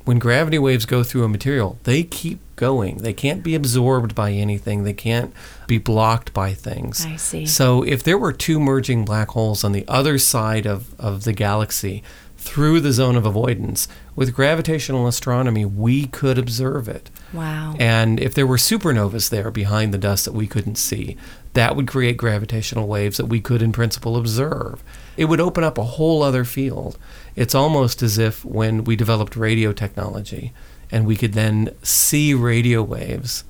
When 0.05 0.19
gravity 0.19 0.59
waves 0.59 0.85
go 0.85 1.05
through 1.05 1.23
a 1.23 1.29
material, 1.29 1.79
they 1.85 2.03
keep 2.03 2.41
going. 2.57 2.99
They 2.99 3.13
can't 3.13 3.45
be 3.45 3.55
absorbed 3.55 4.15
by 4.17 4.33
anything, 4.33 4.83
they 4.83 4.93
can't 4.93 5.33
be 5.69 5.79
blocked 5.79 6.33
by 6.33 6.55
things. 6.55 7.07
I 7.07 7.17
see. 7.17 7.47
So, 7.47 7.83
if 7.83 8.03
there 8.03 8.19
were 8.19 8.33
two 8.33 8.59
merging 8.59 9.05
black 9.05 9.29
holes 9.29 9.63
on 9.63 9.73
the 9.73 9.85
other 9.87 10.19
side 10.19 10.67
of, 10.67 10.99
of 11.01 11.23
the 11.25 11.33
galaxy 11.33 12.03
through 12.37 12.81
the 12.81 12.93
zone 12.93 13.15
of 13.15 13.25
avoidance, 13.25 13.87
with 14.15 14.35
gravitational 14.35 15.07
astronomy, 15.07 15.65
we 15.65 16.07
could 16.07 16.39
observe 16.39 16.89
it. 16.89 17.11
wow. 17.33 17.75
And 17.79 18.21
if 18.21 18.35
there 18.35 18.47
were 18.47 18.57
supernovas 18.57 19.31
there 19.31 19.51
behind 19.51 19.93
the 19.93 19.99
dust 19.99 20.25
that 20.27 20.35
we 20.35 20.47
couldn't 20.47 20.77
see, 20.77 21.17
that 21.55 21.77
would 21.77 21.87
create 21.87 22.17
gravitational 22.17 22.87
waves 22.87 23.17
that 23.17 23.27
we 23.27 23.41
could, 23.41 23.63
in 23.63 23.73
principle, 23.73 24.17
observe. 24.17 24.83
It 25.17 25.27
would 25.27 25.41
open 25.41 25.65
up 25.65 25.79
a 25.79 25.85
whole 25.85 26.23
other 26.23 26.45
field. 26.45 26.99
It's 27.37 27.55
almost 27.55 28.03
as 28.03 28.19
if 28.19 28.45
when 28.45 28.85
we 28.85 28.97
developed 28.97 29.37
radio 29.37 29.73
technology 29.73 30.53
and 30.91 31.07
we 31.07 31.17
could 31.17 31.33
then 31.33 31.75
see 31.83 32.35
radio 32.35 32.83
waves, 32.83 33.45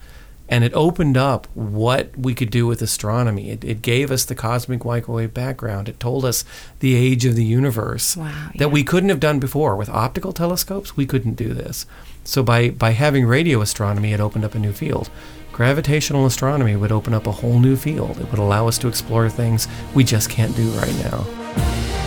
and 0.53 0.65
it 0.65 0.75
opened 0.75 1.17
up 1.17 1.47
what 1.55 2.15
we 2.15 2.35
could 2.35 2.51
do 2.51 2.67
with 2.67 2.83
astronomy. 2.83 3.49
It, 3.49 3.65
it 3.65 3.81
gave 3.81 4.11
us 4.11 4.27
the 4.27 4.35
cosmic 4.35 4.85
microwave 4.85 5.33
background. 5.33 5.89
It 5.89 5.99
told 5.99 6.27
us 6.27 6.45
the 6.81 6.95
age 6.95 7.25
of 7.25 7.37
the 7.37 7.45
universe 7.45 8.19
Wow, 8.19 8.51
that 8.57 8.61
yeah. 8.61 8.67
we 8.67 8.85
couldn't 8.85 9.09
have 9.09 9.19
done 9.19 9.39
before. 9.39 9.77
With 9.77 9.89
optical 9.89 10.35
telescopes, 10.35 10.95
we 10.95 11.07
couldn't 11.07 11.37
do 11.37 11.55
this. 11.55 11.87
So 12.25 12.43
by, 12.43 12.69
by 12.69 12.91
having 12.91 13.25
radio 13.25 13.63
astronomy, 13.63 14.13
it 14.13 14.21
opened 14.21 14.45
up 14.45 14.55
a 14.55 14.59
new 14.59 14.73
field. 14.73 15.09
Gravitational 15.53 16.27
astronomy 16.27 16.77
would 16.77 16.93
open 16.93 17.15
up 17.15 17.27
a 17.27 17.33
whole 17.33 17.59
new 17.59 17.75
field. 17.75 18.21
It 18.21 18.31
would 18.31 18.39
allow 18.39 18.69
us 18.69 18.77
to 18.81 18.89
explore 18.89 19.31
things 19.31 19.69
we 19.95 20.05
just 20.05 20.29
can't 20.29 20.55
do 20.55 20.69
right 20.73 20.95
now. 20.97 21.25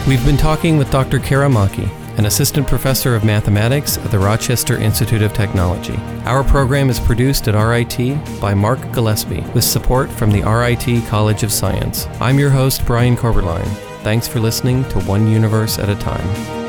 We've 0.08 0.24
been 0.24 0.38
talking 0.38 0.78
with 0.78 0.92
Dr. 0.92 1.18
Kara 1.18 1.50
Maki, 1.50 1.90
an 2.18 2.26
assistant 2.26 2.68
professor 2.68 3.16
of 3.16 3.24
mathematics 3.24 3.98
at 3.98 4.12
the 4.12 4.20
Rochester 4.20 4.78
Institute 4.78 5.22
of 5.22 5.34
Technology. 5.34 5.98
Our 6.26 6.44
program 6.44 6.90
is 6.90 7.00
produced 7.00 7.48
at 7.48 7.56
RIT 7.56 8.18
by 8.40 8.54
Mark 8.54 8.80
Gillespie 8.94 9.42
with 9.54 9.64
support 9.64 10.10
from 10.10 10.32
the 10.32 10.44
RIT 10.44 11.06
College 11.08 11.44
of 11.44 11.52
Science. 11.52 12.08
I'm 12.20 12.40
your 12.40 12.50
host, 12.50 12.86
Brian 12.86 13.16
Koberlein. 13.16 13.68
Thanks 14.04 14.28
for 14.28 14.40
listening 14.40 14.84
to 14.90 15.00
One 15.02 15.28
Universe 15.28 15.78
at 15.80 15.90
a 15.90 15.96
Time. 15.96 16.65